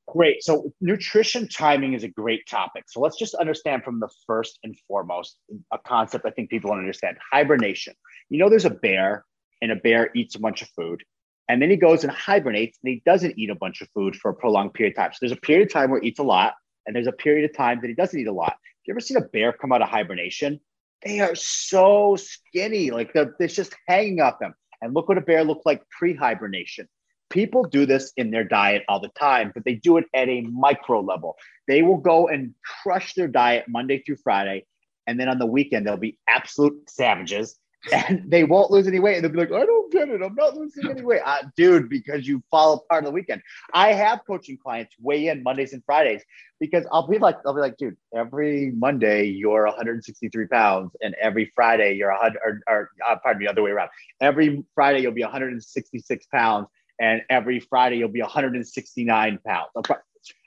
[0.08, 0.44] Great.
[0.44, 2.86] So nutrition timing is a great topic.
[2.88, 5.38] So let's just understand from the first and foremost
[5.72, 7.18] a concept I think people don't understand.
[7.32, 7.94] Hibernation.
[8.30, 9.26] You know, there's a bear
[9.62, 11.04] and a bear eats a bunch of food.
[11.48, 14.30] And then he goes and hibernates and he doesn't eat a bunch of food for
[14.30, 15.12] a prolonged period of time.
[15.14, 16.54] So there's a period of time where he eats a lot
[16.90, 18.50] and there's a period of time that he doesn't eat a lot.
[18.50, 20.60] Have you ever seen a bear come out of hibernation?
[21.06, 24.56] They are so skinny, like they're, they're just hanging off them.
[24.82, 26.90] And look what a bear looked like pre-hibernation.
[27.30, 30.42] People do this in their diet all the time, but they do it at a
[30.42, 31.36] micro level.
[31.68, 34.66] They will go and crush their diet Monday through Friday,
[35.06, 37.56] and then on the weekend they'll be absolute savages,
[37.92, 39.16] and they won't lose any weight.
[39.16, 40.22] And they'll be like, I don't get it.
[40.22, 41.22] I'm not losing any weight.
[41.26, 43.42] Uh, dude, because you follow part of the weekend.
[43.74, 46.22] I have coaching clients weigh in Mondays and Fridays
[46.60, 51.52] because I'll be like, I'll be like, dude, every Monday you're 163 pounds, and every
[51.56, 53.90] Friday you're 100, or, or uh, pardon me, other way around.
[54.20, 56.68] Every Friday you'll be 166 pounds,
[57.00, 59.70] and every Friday you'll be 169 pounds.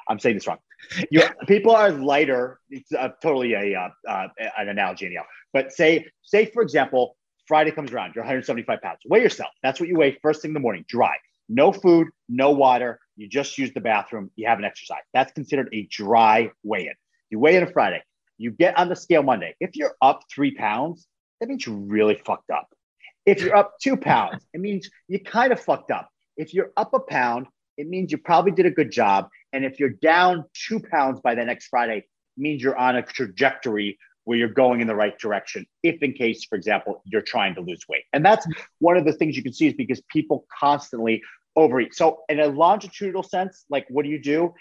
[0.09, 0.59] I'm saying this wrong.
[1.11, 2.59] You, people are lighter.
[2.71, 4.29] It's uh, totally a uh, uh,
[4.59, 5.23] an analogy anyhow.
[5.53, 7.17] But say say for example,
[7.47, 9.01] Friday comes around, you're 175 pounds.
[9.07, 9.51] Weigh yourself.
[9.63, 11.17] That's what you weigh first thing in the morning, dry.
[11.49, 13.01] No food, no water.
[13.17, 14.31] You just use the bathroom.
[14.37, 15.05] You haven't exercised.
[15.13, 16.95] That's considered a dry weigh in.
[17.31, 18.03] You weigh in a Friday.
[18.39, 19.55] You get on the scale Monday.
[19.61, 21.07] If you're up three pounds,
[21.41, 22.69] that means you're really fucked up.
[23.27, 26.09] If you're up two pounds, it means you kind of fucked up.
[26.37, 29.29] If you're up a pound, it means you probably did a good job.
[29.53, 32.05] And if you're down two pounds by the next Friday,
[32.37, 35.67] means you're on a trajectory where you're going in the right direction.
[35.83, 38.05] If, in case, for example, you're trying to lose weight.
[38.13, 38.47] And that's
[38.79, 41.23] one of the things you can see is because people constantly
[41.57, 41.95] overeat.
[41.95, 44.55] So, in a longitudinal sense, like what do you do?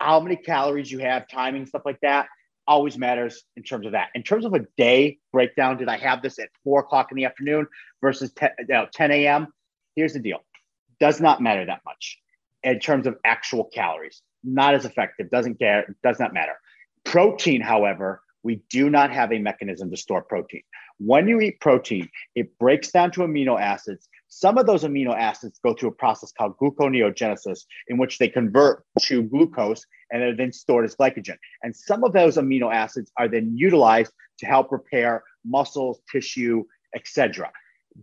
[0.00, 2.28] How many calories you have, timing, stuff like that
[2.68, 4.08] always matters in terms of that.
[4.14, 7.24] In terms of a day breakdown, did I have this at four o'clock in the
[7.24, 7.66] afternoon
[8.02, 9.48] versus 10, you know, 10 a.m.?
[9.96, 10.44] Here's the deal
[11.00, 12.18] does not matter that much
[12.62, 14.22] in terms of actual calories.
[14.44, 16.54] Not as effective, doesn't care, does not matter.
[17.04, 20.62] Protein, however, we do not have a mechanism to store protein.
[20.98, 24.08] When you eat protein, it breaks down to amino acids.
[24.28, 28.84] Some of those amino acids go through a process called gluconeogenesis, in which they convert
[29.02, 31.36] to glucose and are then stored as glycogen.
[31.62, 36.64] And some of those amino acids are then utilized to help repair muscles, tissue,
[36.94, 37.50] etc.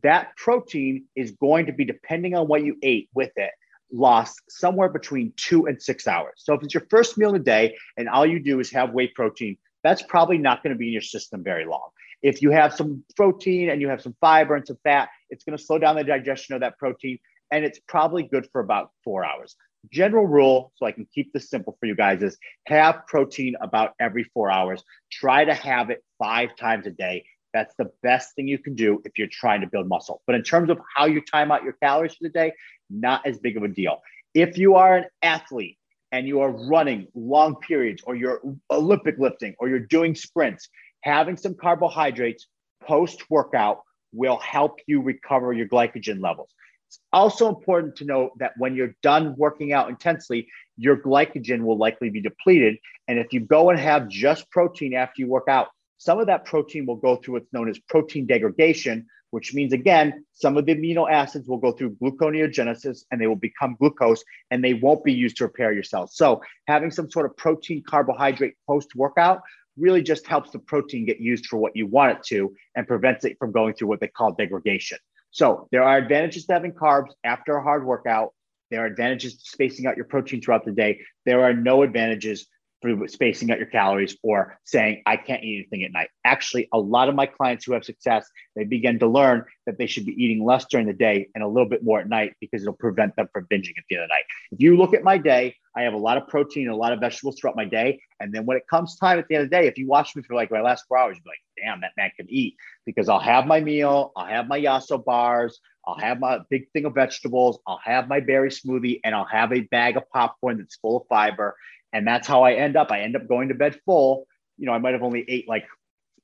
[0.04, 3.52] That protein is going to be, depending on what you ate with it,
[3.92, 6.34] lost somewhere between two and six hours.
[6.38, 8.94] So if it's your first meal of the day and all you do is have
[8.94, 11.90] whey protein, that's probably not going to be in your system very long.
[12.24, 15.58] If you have some protein and you have some fiber and some fat, it's going
[15.58, 17.20] to slow down the digestion of that protein
[17.52, 19.56] and it's probably good for about four hours.
[19.92, 23.94] General rule, so I can keep this simple for you guys, is have protein about
[24.00, 24.84] every four hours.
[25.12, 27.24] Try to have it five times a day.
[27.54, 30.22] That's the best thing you can do if you're trying to build muscle.
[30.26, 32.54] But in terms of how you time out your calories for the day,
[32.90, 34.02] not as big of a deal.
[34.34, 35.78] If you are an athlete
[36.16, 38.40] and you are running long periods or you're
[38.72, 40.70] Olympic lifting or you're doing sprints,
[41.02, 42.48] having some carbohydrates
[42.82, 43.82] post workout
[44.14, 46.50] will help you recover your glycogen levels.
[46.88, 50.48] It's also important to note that when you're done working out intensely,
[50.78, 52.78] your glycogen will likely be depleted.
[53.10, 56.46] And if you go and have just protein after you work out, some of that
[56.46, 60.76] protein will go through what's known as protein degradation, which means again, some of the
[60.76, 65.14] amino acids will go through gluconeogenesis and they will become glucose and they won't be
[65.14, 66.16] used to repair your cells.
[66.16, 69.42] So having some sort of protein carbohydrate post workout
[69.78, 73.26] really just helps the protein get used for what you want it to and prevents
[73.26, 74.98] it from going through what they call degradation.
[75.32, 78.34] So there are advantages to having carbs after a hard workout.
[78.72, 81.02] There are advantages to spacing out your protein throughout the day.
[81.26, 82.48] There are no advantages
[82.86, 86.78] through spacing out your calories or saying i can't eat anything at night actually a
[86.78, 90.12] lot of my clients who have success they begin to learn that they should be
[90.24, 93.16] eating less during the day and a little bit more at night because it'll prevent
[93.16, 95.56] them from binging at the end of the night if you look at my day
[95.76, 98.46] i have a lot of protein a lot of vegetables throughout my day and then
[98.46, 100.36] when it comes time at the end of the day if you watch me for
[100.36, 102.56] like my last four hours you'll be like damn that man can eat
[102.86, 106.86] because i'll have my meal i'll have my yasso bars I'll have my big thing
[106.86, 107.60] of vegetables.
[107.68, 111.08] I'll have my berry smoothie and I'll have a bag of popcorn that's full of
[111.08, 111.56] fiber.
[111.96, 112.92] And that's how I end up.
[112.92, 114.28] I end up going to bed full.
[114.58, 115.66] You know, I might have only ate like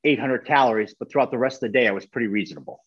[0.04, 2.84] 800 calories, but throughout the rest of the day, I was pretty reasonable.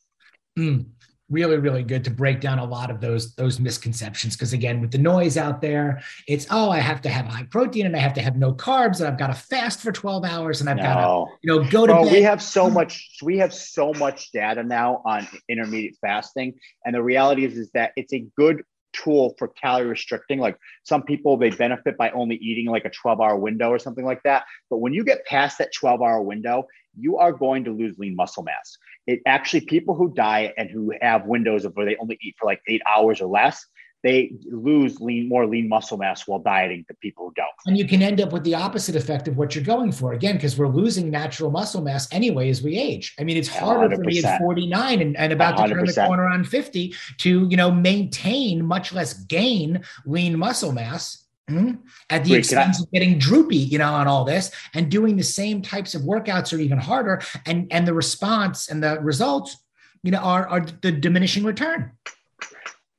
[0.59, 0.85] Mm,
[1.31, 4.37] really, really good to break down a lot of those those misconceptions.
[4.37, 7.87] Because again, with the noise out there, it's oh, I have to have high protein
[7.87, 10.61] and I have to have no carbs and I've got to fast for 12 hours
[10.61, 10.83] and I've no.
[10.83, 12.13] got to you know go to Bro, bed.
[12.13, 13.17] We have so much.
[13.23, 16.53] We have so much data now on intermediate fasting,
[16.85, 18.63] and the reality is is that it's a good
[18.95, 20.39] tool for calorie restricting.
[20.39, 24.05] Like some people, they benefit by only eating like a 12 hour window or something
[24.05, 24.45] like that.
[24.71, 26.67] But when you get past that 12 hour window,
[26.97, 28.77] you are going to lose lean muscle mass.
[29.07, 32.47] It actually, people who diet and who have windows of where they only eat for
[32.47, 33.67] like eight hours or less,
[34.05, 37.49] they lose lean more lean muscle mass while dieting to people who don't.
[37.67, 40.37] And you can end up with the opposite effect of what you're going for again,
[40.37, 43.15] because we're losing natural muscle mass anyway as we age.
[43.19, 43.97] I mean, it's harder 100%.
[43.97, 45.69] for me at 49 and, and about 100%.
[45.69, 50.73] to turn the corner on 50 to you know maintain, much less gain lean muscle
[50.73, 51.23] mass.
[51.51, 51.75] Mm-hmm.
[52.09, 55.23] At the Wait, expense of getting droopy, you know, on all this, and doing the
[55.23, 59.57] same types of workouts are even harder, and and the response and the results,
[60.03, 61.91] you know, are are the diminishing return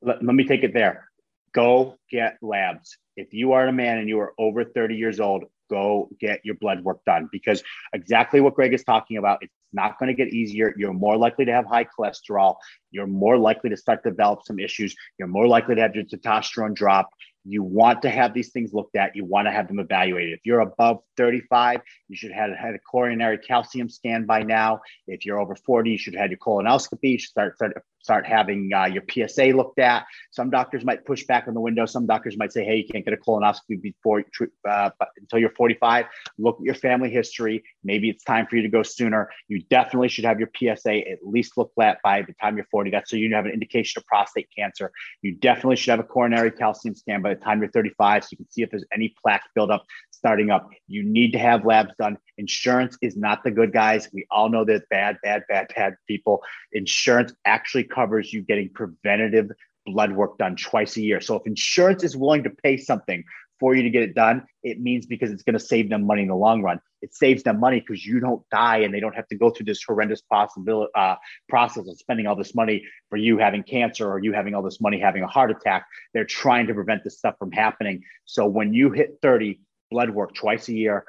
[0.06, 1.10] let, let me take it there.
[1.54, 2.98] Go get labs.
[3.18, 6.56] If you are a man and you are over 30 years old, go get your
[6.56, 10.34] blood work done because exactly what Greg is talking about, it's not going to get
[10.34, 10.74] easier.
[10.78, 12.56] You're more likely to have high cholesterol.
[12.92, 14.96] You're more likely to start to develop some issues.
[15.18, 17.10] You're more likely to have your testosterone drop.
[17.46, 19.16] You want to have these things looked at.
[19.16, 20.34] You want to have them evaluated.
[20.34, 24.82] If you're above 35, you should have had a coronary calcium scan by now.
[25.08, 27.12] If you're over 40, you should have had your colonoscopy.
[27.12, 30.06] You start, start start having uh, your PSA looked at.
[30.30, 31.88] Some doctors might push back on the window.
[31.88, 34.24] Some doctors might say, "Hey, you can't get a colonoscopy before
[34.70, 36.06] uh, until you're 45."
[36.38, 37.64] Look at your family history.
[37.84, 39.32] Maybe it's time for you to go sooner.
[39.48, 42.92] You definitely should have your PSA at least looked at by the time you're 40.
[42.92, 44.92] That's so you have an indication of prostate cancer.
[45.24, 48.38] You definitely should have a coronary calcium scan by the time you're 35, so you
[48.38, 50.70] can see if there's any plaque buildup starting up.
[50.88, 52.18] You need to have labs done.
[52.38, 54.10] Insurance is not the good guys.
[54.14, 56.42] We all know that bad, bad, bad, bad people.
[56.72, 59.52] Insurance actually covers you getting preventative
[59.86, 61.22] blood work done twice a year.
[61.22, 63.24] So if insurance is willing to pay something
[63.66, 66.22] for you to get it done, it means because it's going to save them money
[66.22, 66.80] in the long run.
[67.02, 69.66] It saves them money because you don't die and they don't have to go through
[69.66, 71.16] this horrendous possibility uh,
[71.50, 74.80] process of spending all this money for you having cancer or you having all this
[74.80, 75.88] money having a heart attack.
[76.14, 78.04] They're trying to prevent this stuff from happening.
[78.26, 79.60] So when you hit 30,
[79.90, 81.04] blood work twice a year.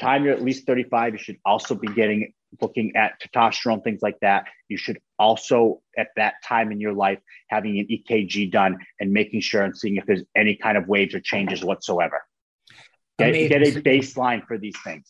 [0.00, 4.18] Time you're at least 35, you should also be getting looking at testosterone, things like
[4.20, 4.46] that.
[4.68, 7.18] You should also, at that time in your life,
[7.48, 11.14] having an EKG done and making sure and seeing if there's any kind of waves
[11.14, 12.22] or changes whatsoever.
[13.18, 15.06] Get, get a baseline for these things.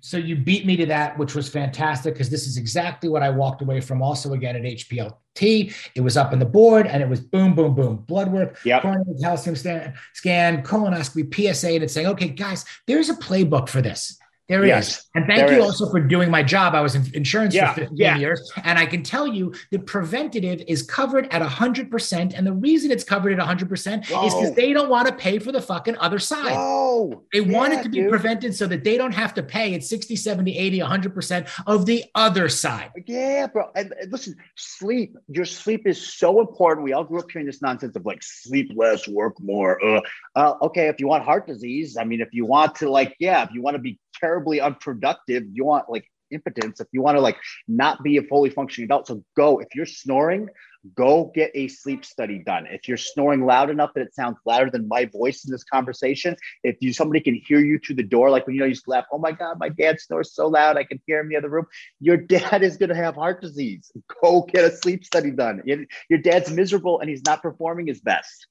[0.00, 3.30] So you beat me to that, which was fantastic because this is exactly what I
[3.30, 5.74] walked away from also again at HPLT.
[5.96, 8.82] It was up on the board and it was boom, boom, boom, blood work, yep.
[8.82, 14.16] coronary calcium scan, colonoscopy, PSA, and it's saying, okay, guys, there's a playbook for this.
[14.48, 15.10] There yes, is.
[15.16, 15.64] And thank you is.
[15.64, 16.74] also for doing my job.
[16.74, 18.16] I was in insurance yeah, for 15 yeah.
[18.16, 18.52] years.
[18.62, 22.34] And I can tell you the preventative is covered at 100%.
[22.36, 24.26] And the reason it's covered at 100% Whoa.
[24.26, 26.54] is because they don't want to pay for the fucking other side.
[26.54, 27.24] Whoa.
[27.32, 28.10] They yeah, want it to be dude.
[28.10, 32.04] prevented so that they don't have to pay at 60, 70, 80, 100% of the
[32.14, 32.92] other side.
[33.04, 33.70] Yeah, bro.
[33.74, 36.84] And, and listen, sleep, your sleep is so important.
[36.84, 39.84] We all grew up hearing this nonsense of like sleep less, work more.
[39.84, 40.00] Uh,
[40.36, 43.42] uh, okay, if you want heart disease, I mean, if you want to, like, yeah,
[43.42, 45.44] if you want to be terribly unproductive.
[45.52, 46.80] You want like impotence.
[46.80, 47.36] If you want to like
[47.68, 49.58] not be a fully functioning adult, so go.
[49.58, 50.48] If you're snoring,
[50.94, 52.66] go get a sleep study done.
[52.66, 56.36] If you're snoring loud enough that it sounds louder than my voice in this conversation,
[56.62, 58.82] if you somebody can hear you through the door, like when you know you to
[58.86, 61.36] laugh, oh my God, my dad snores so loud, I can hear him in the
[61.36, 61.66] other room.
[62.00, 63.90] Your dad is gonna have heart disease.
[64.22, 65.62] Go get a sleep study done.
[66.08, 68.46] Your dad's miserable and he's not performing his best.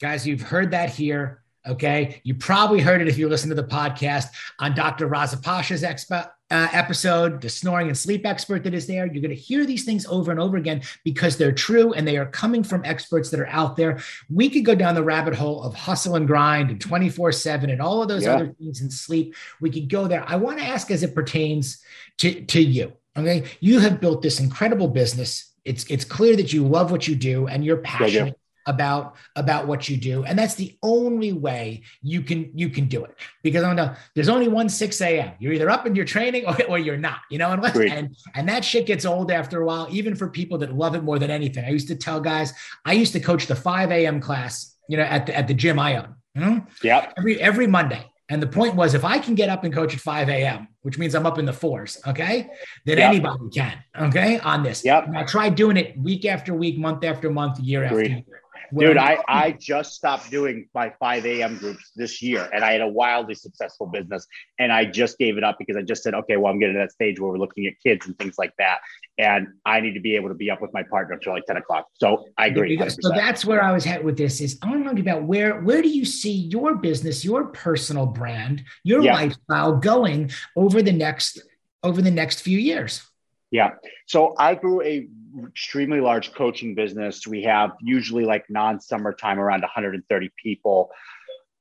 [0.00, 1.42] Guys, you've heard that here.
[1.66, 2.20] Okay.
[2.24, 4.26] You probably heard it if you listen to the podcast
[4.58, 5.08] on Dr.
[5.08, 9.06] Raza Pasha's expo, uh, episode, the snoring and sleep expert that is there.
[9.06, 12.18] You're going to hear these things over and over again because they're true and they
[12.18, 14.00] are coming from experts that are out there.
[14.28, 17.80] We could go down the rabbit hole of hustle and grind and 24 7 and
[17.80, 18.34] all of those yeah.
[18.34, 19.34] other things in sleep.
[19.60, 20.24] We could go there.
[20.26, 21.82] I want to ask as it pertains
[22.18, 22.92] to, to you.
[23.16, 23.44] Okay.
[23.60, 25.52] You have built this incredible business.
[25.64, 28.36] It's, it's clear that you love what you do and you're passionate
[28.66, 33.04] about about what you do and that's the only way you can you can do
[33.04, 36.46] it because I know there's only one 6 a.m you're either up in your training
[36.46, 39.66] or, or you're not you know unless, and and that shit gets old after a
[39.66, 42.52] while even for people that love it more than anything i used to tell guys
[42.84, 45.78] i used to coach the 5 a.m class you know at the, at the gym
[45.78, 49.34] i own you know yeah every every monday and the point was, if I can
[49.34, 52.48] get up and coach at 5 a.m., which means I'm up in the fours, okay,
[52.86, 53.10] then yep.
[53.10, 54.82] anybody can, okay, on this.
[54.86, 55.08] Yep.
[55.08, 58.12] And I tried doing it week after week, month after month, year Agreed.
[58.12, 58.41] after year.
[58.76, 61.58] Dude, I, I just stopped doing my 5 a.m.
[61.58, 64.26] groups this year and I had a wildly successful business
[64.58, 66.80] and I just gave it up because I just said, okay, well, I'm getting to
[66.80, 68.78] that stage where we're looking at kids and things like that.
[69.18, 71.58] And I need to be able to be up with my partner until like 10
[71.58, 71.88] o'clock.
[71.94, 72.78] So I agree.
[72.78, 72.96] 100%.
[73.02, 75.60] So that's where I was at with this is I want to talk about where,
[75.60, 79.14] where do you see your business, your personal brand, your yeah.
[79.14, 81.42] lifestyle going over the next,
[81.82, 83.02] over the next few years?
[83.50, 83.72] Yeah.
[84.06, 85.06] So I grew a
[85.48, 87.26] extremely large coaching business.
[87.26, 90.90] We have usually like non-summertime around 130 people.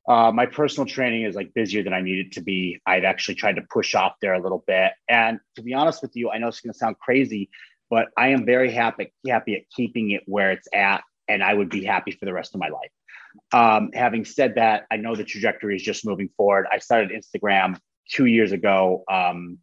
[0.07, 2.81] Uh, my personal training is like busier than I need it to be.
[2.85, 4.93] I've actually tried to push off there a little bit.
[5.07, 7.49] And to be honest with you, I know it's going to sound crazy,
[7.89, 11.69] but I am very happy happy at keeping it where it's at, and I would
[11.69, 12.91] be happy for the rest of my life.
[13.53, 16.67] Um, having said that, I know the trajectory is just moving forward.
[16.71, 17.77] I started Instagram
[18.09, 19.59] two years ago um,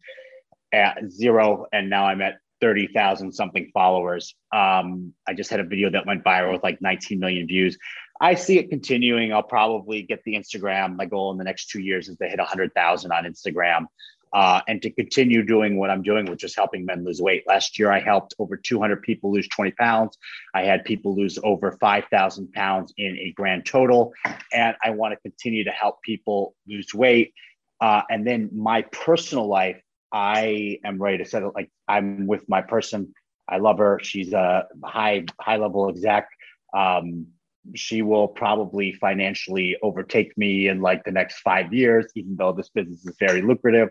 [0.71, 4.35] at zero, and now I'm at 30,000 something followers.
[4.53, 7.77] Um, I just had a video that went viral with like 19 million views.
[8.21, 9.31] I see it continuing.
[9.33, 10.95] I'll probably get the Instagram.
[10.95, 13.85] My goal in the next two years is to hit 100,000 on Instagram
[14.33, 17.43] uh, and to continue doing what I'm doing, which is helping men lose weight.
[17.47, 20.17] Last year, I helped over 200 people lose 20 pounds.
[20.53, 24.13] I had people lose over 5,000 pounds in a grand total.
[24.53, 27.33] And I want to continue to help people lose weight.
[27.81, 29.81] Uh, and then my personal life,
[30.11, 31.51] I am ready to settle.
[31.53, 33.13] Like I'm with my person.
[33.47, 33.99] I love her.
[34.01, 36.29] She's a high high level exec.
[36.73, 37.27] Um,
[37.75, 42.69] she will probably financially overtake me in like the next five years, even though this
[42.69, 43.89] business is very lucrative.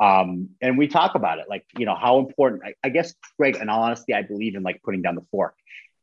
[0.00, 2.62] Um, and we talk about it, like you know how important.
[2.64, 3.56] I, I guess, Greg.
[3.56, 5.54] In all honesty, I believe in like putting down the fork,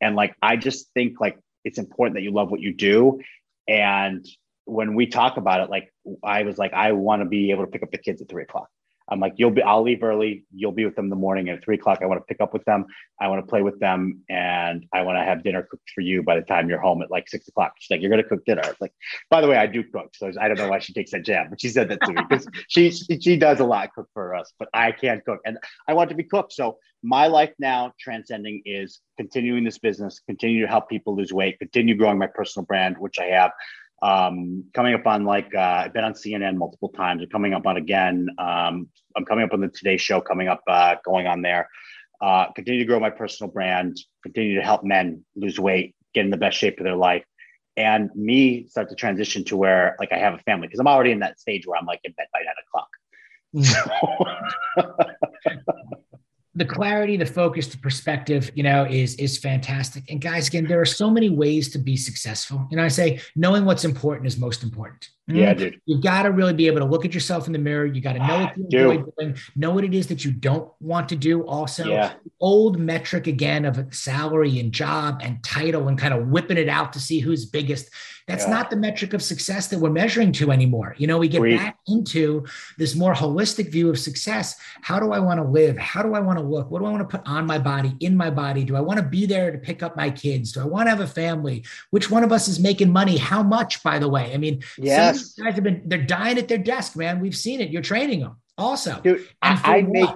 [0.01, 3.22] and like I just think like it's important that you love what you do,
[3.68, 4.26] and
[4.66, 5.93] when we talk about it, like
[6.24, 8.43] I was like, I want to be able to pick up the kids at three
[8.43, 8.68] o'clock.
[9.08, 10.45] I'm like, you'll be, I'll leave early.
[10.53, 11.99] You'll be with them in the morning at three o'clock.
[12.01, 12.86] I want to pick up with them.
[13.20, 16.24] I want to play with them and I want to have dinner cooked for you
[16.24, 17.74] by the time you're home at like six o'clock.
[17.80, 18.64] She's like, you're going to cook dinner.
[18.80, 18.93] Like,
[19.30, 20.16] by the way, I do cook.
[20.16, 22.22] So I don't know why she takes that jab, but she said that to me
[22.28, 25.93] because she, she, does a lot cook for us, but I can't cook and I
[25.93, 26.53] want to be cooked.
[26.53, 31.60] So my life now transcending is continuing this business, continue to help people lose weight,
[31.60, 33.51] continue growing my personal brand, which I have
[34.01, 37.21] um, coming up on like uh, I've been on CNN multiple times.
[37.21, 38.27] I'm coming up on again.
[38.37, 40.21] Um, I'm coming up on the Today Show.
[40.21, 41.69] Coming up, uh, going on there.
[42.21, 43.99] Uh, continue to grow my personal brand.
[44.23, 47.23] Continue to help men lose weight, get in the best shape of their life,
[47.77, 51.11] and me start to transition to where like I have a family because I'm already
[51.11, 52.89] in that stage where I'm like in bed by nine o'clock.
[54.77, 55.95] Mm.
[56.56, 60.10] the clarity, the focus, the perspective, you know, is is fantastic.
[60.10, 62.66] And guys, again, there are so many ways to be successful.
[62.72, 65.10] You know, I say knowing what's important is most important.
[65.28, 65.59] Yeah, mm-hmm.
[65.59, 65.82] dude.
[65.86, 67.86] You've got to really be able to look at yourself in the mirror.
[67.86, 70.71] You got to know what you enjoy doing, know what it is that you don't
[70.80, 71.41] want to do.
[71.47, 72.13] Also, yeah.
[72.39, 76.93] old metric again of salary and job and title and kind of whipping it out
[76.93, 77.89] to see who's biggest.
[78.28, 78.51] That's yeah.
[78.51, 80.95] not the metric of success that we're measuring to anymore.
[80.97, 82.43] You know, we get back into
[82.78, 84.55] this more holistic view of success.
[84.82, 85.78] How do I want to live?
[85.78, 86.71] How do I want to look?
[86.71, 88.63] What do I want to put on my body, in my body?
[88.63, 90.51] Do I want to be there to pick up my kids?
[90.51, 91.65] Do I want to have a family?
[91.91, 93.17] Which one of us is making money?
[93.17, 94.34] How much, by the way?
[94.34, 94.63] I mean,
[95.18, 95.34] yes.
[95.34, 97.20] guys have been, they're dying at their desk, man.
[97.20, 97.70] We've seen it.
[97.70, 98.99] You're training them also.
[99.01, 100.09] Dude, I, I make,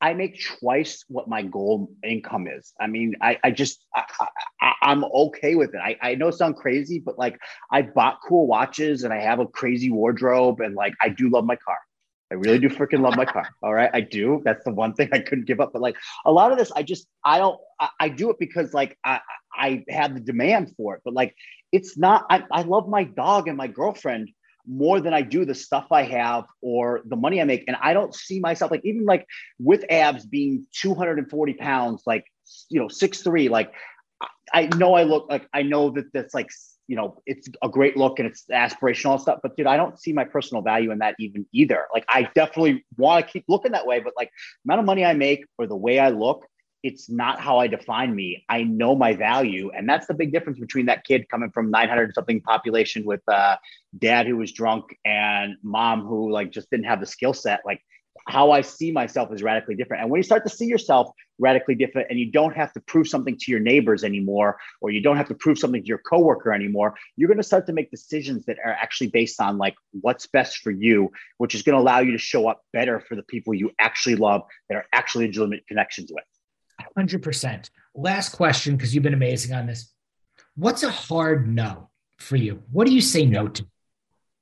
[0.00, 2.72] I make twice what my goal income is.
[2.80, 5.80] I mean, I, I just, I, am okay with it.
[5.82, 7.38] I, I know it sounds crazy, but like
[7.70, 11.44] I bought cool watches and I have a crazy wardrobe and like I do love
[11.44, 11.78] my car.
[12.30, 13.48] I really do freaking love my car.
[13.62, 13.90] All right.
[13.92, 14.40] I do.
[14.44, 15.72] That's the one thing I couldn't give up.
[15.72, 18.72] But like a lot of this, I just, I don't, I, I do it because
[18.72, 19.20] like I,
[19.52, 21.02] I have the demand for it.
[21.04, 21.34] But like,
[21.72, 24.30] it's not, I, I love my dog and my girlfriend
[24.66, 27.64] more than I do the stuff I have or the money I make.
[27.66, 29.26] And I don't see myself like even like
[29.58, 32.24] with abs being 240 pounds, like
[32.68, 33.72] you know, six three, like
[34.52, 36.50] I know I look like I know that that's like
[36.90, 40.12] you know it's a great look and it's aspirational stuff but dude i don't see
[40.12, 43.86] my personal value in that even either like i definitely want to keep looking that
[43.86, 44.28] way but like
[44.66, 46.44] amount of money i make or the way i look
[46.82, 48.42] it's not how I define me.
[48.48, 49.70] I know my value.
[49.76, 53.56] And that's the big difference between that kid coming from 900 something population with uh,
[53.98, 57.60] dad who was drunk and mom who like just didn't have the skill set.
[57.66, 57.82] Like
[58.30, 60.02] how I see myself is radically different.
[60.02, 63.08] And when you start to see yourself radically different and you don't have to prove
[63.08, 66.52] something to your neighbors anymore, or you don't have to prove something to your coworker
[66.52, 70.26] anymore, you're going to start to make decisions that are actually based on like what's
[70.28, 73.22] best for you, which is going to allow you to show up better for the
[73.24, 76.24] people you actually love that are actually legitimate connections with.
[76.96, 77.70] 100%.
[77.94, 79.92] Last question, because you've been amazing on this.
[80.54, 82.62] What's a hard no for you?
[82.70, 83.66] What do you say no to?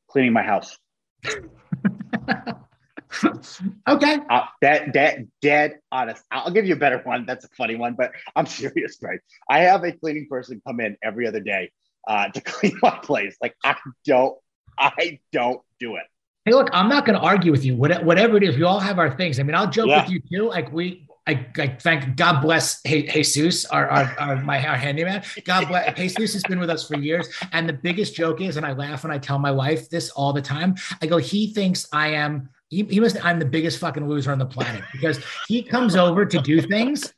[0.08, 0.76] Cleaning my house.
[3.88, 4.18] okay.
[4.28, 6.22] Uh, that dead, dead honest.
[6.30, 7.26] I'll give you a better one.
[7.26, 9.20] That's a funny one, but I'm serious, right?
[9.48, 11.70] I have a cleaning person come in every other day
[12.06, 13.36] uh, to clean my place.
[13.40, 14.36] Like I don't,
[14.78, 16.04] I don't do it.
[16.44, 17.76] Hey, look, I'm not going to argue with you.
[17.76, 19.38] Whatever it is, we all have our things.
[19.38, 20.02] I mean, I'll joke yeah.
[20.02, 20.48] with you too.
[20.48, 25.22] Like we, I, I, thank God bless Jesus, our, our, our, my our handyman.
[25.44, 27.28] God bless Jesus has been with us for years.
[27.52, 30.32] And the biggest joke is, and I laugh when I tell my wife this all
[30.32, 30.76] the time.
[31.02, 32.48] I go, he thinks I am.
[32.68, 33.24] He, he must.
[33.24, 37.12] I'm the biggest fucking loser on the planet because he comes over to do things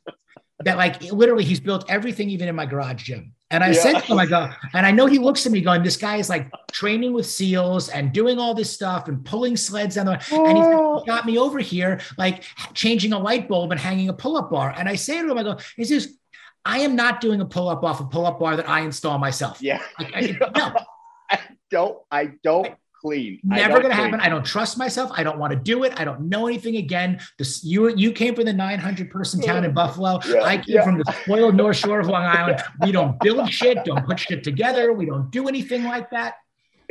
[0.63, 3.33] that like literally he's built everything even in my garage gym.
[3.49, 3.81] And I yeah.
[3.81, 6.15] said to him, I go, and I know he looks at me going, this guy
[6.15, 10.25] is like training with SEALs and doing all this stuff and pulling sleds down the
[10.31, 10.45] oh.
[10.45, 14.51] and he got me over here, like changing a light bulb and hanging a pull-up
[14.51, 14.73] bar.
[14.77, 16.17] And I say to him, I go, he says,
[16.63, 19.61] I am not doing a pull-up off a pull-up bar that I install myself.
[19.61, 19.81] Yeah.
[19.99, 20.75] Like, I, no.
[21.29, 21.39] I
[21.69, 23.39] don't, I don't clean.
[23.43, 24.19] Never going to happen.
[24.19, 25.11] I don't trust myself.
[25.15, 25.99] I don't want to do it.
[25.99, 27.19] I don't know anything again.
[27.37, 30.19] This you you came from the 900 person town in Buffalo.
[30.27, 30.83] Yeah, I came yeah.
[30.83, 32.61] from the spoiled North Shore of Long Island.
[32.81, 33.83] We don't build shit.
[33.83, 34.93] Don't put shit together.
[34.93, 36.35] We don't do anything like that.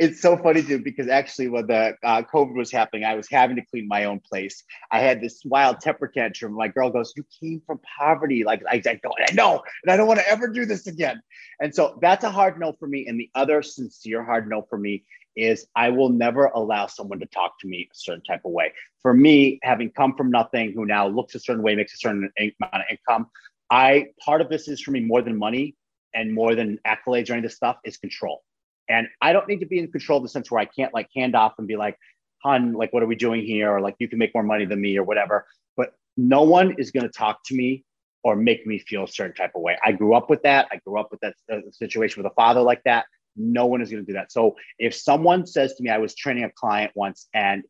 [0.01, 3.55] it's so funny too because actually when the uh, COVID was happening, I was having
[3.57, 4.63] to clean my own place.
[4.89, 6.53] I had this wild temper tantrum.
[6.53, 9.97] My girl goes, "You came from poverty." Like I, I go, I know, and I
[9.97, 11.21] don't want to ever do this again.
[11.61, 13.05] And so that's a hard no for me.
[13.07, 15.03] And the other sincere hard no for me
[15.35, 18.73] is I will never allow someone to talk to me a certain type of way.
[19.01, 22.29] For me, having come from nothing, who now looks a certain way, makes a certain
[22.37, 23.27] amount of income,
[23.69, 25.75] I part of this is for me more than money
[26.13, 28.43] and more than accolades or any of this stuff is control.
[28.89, 31.09] And I don't need to be in control in the sense where I can't like
[31.15, 31.97] hand off and be like,
[32.43, 33.71] hun, like, what are we doing here?
[33.71, 35.45] Or like, you can make more money than me or whatever.
[35.77, 37.85] But no one is going to talk to me
[38.23, 39.77] or make me feel a certain type of way.
[39.83, 40.67] I grew up with that.
[40.71, 43.05] I grew up with that uh, situation with a father like that.
[43.35, 44.31] No one is going to do that.
[44.31, 47.63] So if someone says to me, I was training a client once and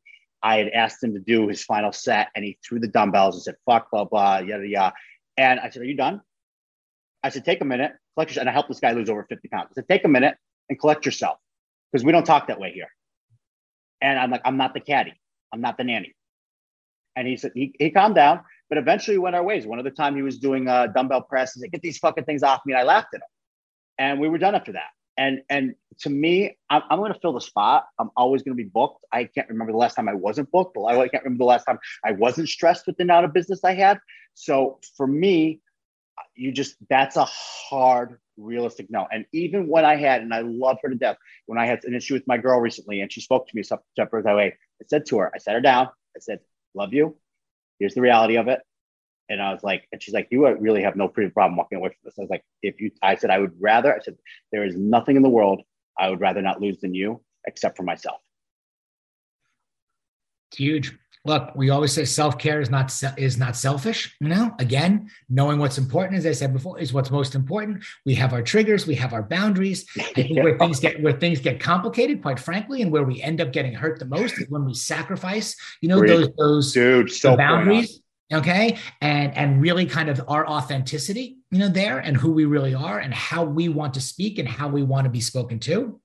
[0.44, 3.44] I had asked him to do his final set and he threw the dumbbells and
[3.44, 4.94] said, fuck, blah, blah, yada, yada.
[5.38, 6.22] And I said, Are you done?
[7.24, 8.44] I said, Take a minute, collect yourself.
[8.44, 9.70] And I helped this guy lose over 50 pounds.
[9.72, 10.36] I said, Take a minute
[10.70, 11.38] and collect yourself
[11.92, 12.90] because we don't talk that way here.
[14.02, 15.14] And I'm like, I'm not the caddy.
[15.54, 16.16] I'm not the nanny.
[17.16, 19.66] And he said, he, he calmed down, but eventually we went our ways.
[19.68, 22.24] One of the time he was doing a dumbbell press, he said, get these fucking
[22.24, 22.74] things off me.
[22.74, 23.28] And I laughed at him.
[23.98, 24.90] And we were done after that.
[25.18, 27.86] And and to me, I'm, I'm going to fill the spot.
[28.00, 29.06] I'm always going to be booked.
[29.12, 30.78] I can't remember the last time I wasn't booked.
[30.78, 33.74] I can't remember the last time I wasn't stressed with the amount of business I
[33.74, 34.00] had.
[34.34, 35.62] So for me,
[36.36, 39.08] you just that's a hard realistic no.
[39.12, 41.94] And even when I had, and I love her to death, when I had an
[41.94, 45.06] issue with my girl recently, and she spoke to me separate that way, I said
[45.08, 46.40] to her, I sat her down, I said,
[46.74, 47.18] "Love you.
[47.80, 48.62] Here's the reality of it."
[49.30, 51.98] And I was like, and she's like, "You really have no problem walking away from
[52.04, 54.18] this." I was like, "If you," I said, "I would rather." I said,
[54.52, 55.62] "There is nothing in the world
[55.98, 58.22] I would rather not lose than you, except for myself."
[60.50, 60.94] It's huge
[61.26, 64.16] look, we always say self care is not is not selfish.
[64.20, 67.84] You know, again, knowing what's important, as I said before, is what's most important.
[68.06, 69.86] We have our triggers, we have our boundaries.
[69.98, 70.44] I think yeah.
[70.44, 73.74] where things get where things get complicated, quite frankly, and where we end up getting
[73.74, 75.56] hurt the most is when we sacrifice.
[75.82, 78.01] You know, those those Dude, so boundaries.
[78.32, 82.74] Okay, and and really kind of our authenticity, you know, there and who we really
[82.74, 86.00] are and how we want to speak and how we want to be spoken to.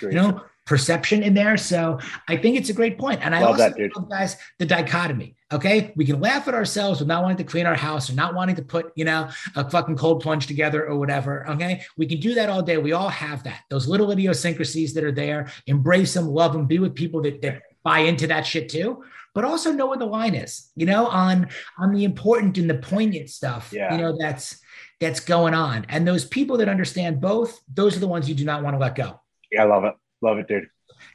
[0.00, 0.14] Great.
[0.14, 1.56] You know, perception in there.
[1.56, 3.20] So I think it's a great point.
[3.24, 5.34] And I love also that, love, guys, the dichotomy.
[5.52, 5.92] Okay.
[5.96, 8.56] We can laugh at ourselves with not wanting to clean our house or not wanting
[8.56, 11.48] to put, you know, a fucking cold plunge together or whatever.
[11.50, 11.82] Okay.
[11.96, 12.78] We can do that all day.
[12.78, 13.62] We all have that.
[13.70, 15.50] Those little idiosyncrasies that are there.
[15.66, 19.04] Embrace them, love them, be with people that, that buy into that shit too.
[19.34, 22.74] But also know where the line is, you know, on on the important and the
[22.74, 23.72] poignant stuff.
[23.72, 23.94] Yeah.
[23.94, 24.60] You know, that's
[25.00, 25.86] that's going on.
[25.88, 28.78] And those people that understand both, those are the ones you do not want to
[28.78, 29.20] let go.
[29.50, 29.94] Yeah, I love it.
[30.20, 30.68] Love it, dude.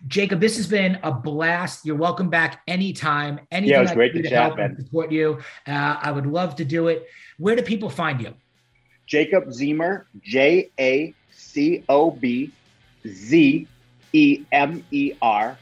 [0.08, 1.86] Jacob, this has been a blast.
[1.86, 3.40] You're welcome back anytime.
[3.52, 4.78] Anything yeah, it was great to, to chat, help man.
[4.80, 5.40] support you.
[5.66, 7.08] Uh, I would love to do it.
[7.38, 8.34] Where do people find you?
[9.06, 12.52] Jacob Zemer, J A C O B
[13.08, 13.68] Z
[14.14, 15.58] E M E R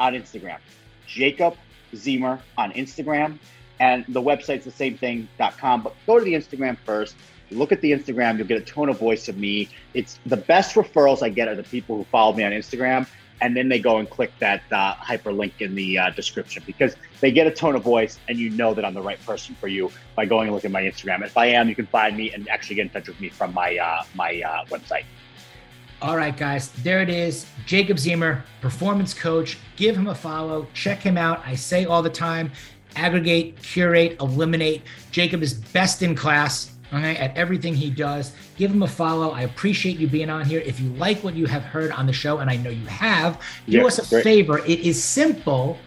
[0.00, 0.58] on Instagram.
[1.06, 1.56] Jacob
[1.94, 3.38] Zemer on Instagram.
[3.80, 7.14] And the website's the same thing.com, but go to the Instagram first.
[7.50, 9.68] Look at the Instagram, you'll get a tone of voice of me.
[9.94, 13.06] It's the best referrals I get are the people who follow me on Instagram
[13.40, 17.30] and then they go and click that uh, hyperlink in the uh, description because they
[17.30, 19.90] get a tone of voice and you know that I'm the right person for you
[20.16, 21.24] by going and looking at my Instagram.
[21.24, 23.54] If I am, you can find me and actually get in touch with me from
[23.54, 25.04] my uh, my uh, website.
[26.00, 27.46] All right, guys, there it is.
[27.66, 29.58] Jacob Zemer, performance coach.
[29.76, 30.66] Give him a follow.
[30.72, 31.42] Check him out.
[31.44, 32.52] I say all the time
[32.96, 34.82] aggregate, curate, eliminate.
[35.10, 38.32] Jacob is best in class okay, at everything he does.
[38.56, 39.30] Give him a follow.
[39.30, 40.60] I appreciate you being on here.
[40.60, 43.40] If you like what you have heard on the show, and I know you have,
[43.68, 44.24] do us a great.
[44.24, 44.58] favor.
[44.60, 45.78] It is simple,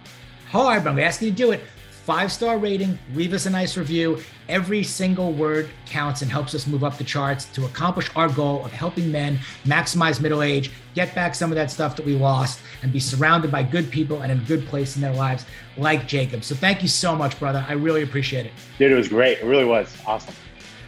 [0.49, 1.62] hard, but I'm asking you to do it.
[2.04, 4.20] Five star rating, leave us a nice review.
[4.49, 8.66] Every single word counts and helps us move up the charts to accomplish our goal
[8.66, 12.60] of helping men maximize middle age, get back some of that stuff that we lost,
[12.82, 15.45] and be surrounded by good people and in a good place in their lives
[15.78, 16.43] like Jacob.
[16.43, 17.64] So thank you so much, brother.
[17.70, 18.52] I really appreciate it.
[18.80, 19.38] Dude, it was great.
[19.38, 19.95] It really was.
[20.08, 20.34] Awesome.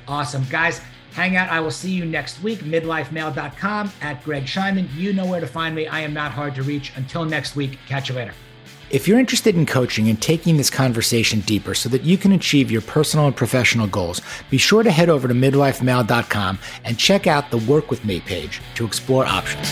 [0.08, 0.46] Awesome.
[0.50, 0.82] Guys,
[1.14, 1.50] hang out.
[1.50, 2.60] I will see you next week.
[2.62, 4.92] Midlifemale.com at Greg Scheinman.
[4.96, 5.86] You know where to find me.
[5.86, 6.92] I am not hard to reach.
[6.96, 8.34] Until next week, catch you later.
[8.94, 12.70] If you're interested in coaching and taking this conversation deeper so that you can achieve
[12.70, 14.22] your personal and professional goals,
[14.52, 18.62] be sure to head over to midlifemale.com and check out the Work With Me page
[18.76, 19.68] to explore options.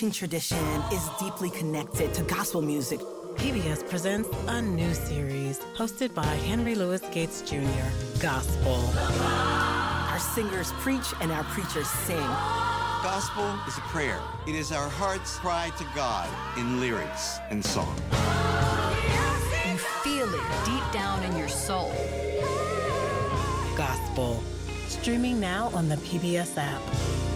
[0.00, 2.98] Preaching tradition is deeply connected to gospel music.
[3.34, 7.58] PBS presents a new series hosted by Henry Louis Gates Jr.
[8.18, 12.16] Gospel Our singers preach and our preachers sing.
[12.16, 14.18] Gospel is a prayer.
[14.48, 17.94] It is our heart's cry to God in lyrics and song.
[19.70, 21.92] You feel it deep down in your soul.
[23.76, 24.42] Gospel.
[24.88, 27.29] Streaming now on the PBS app.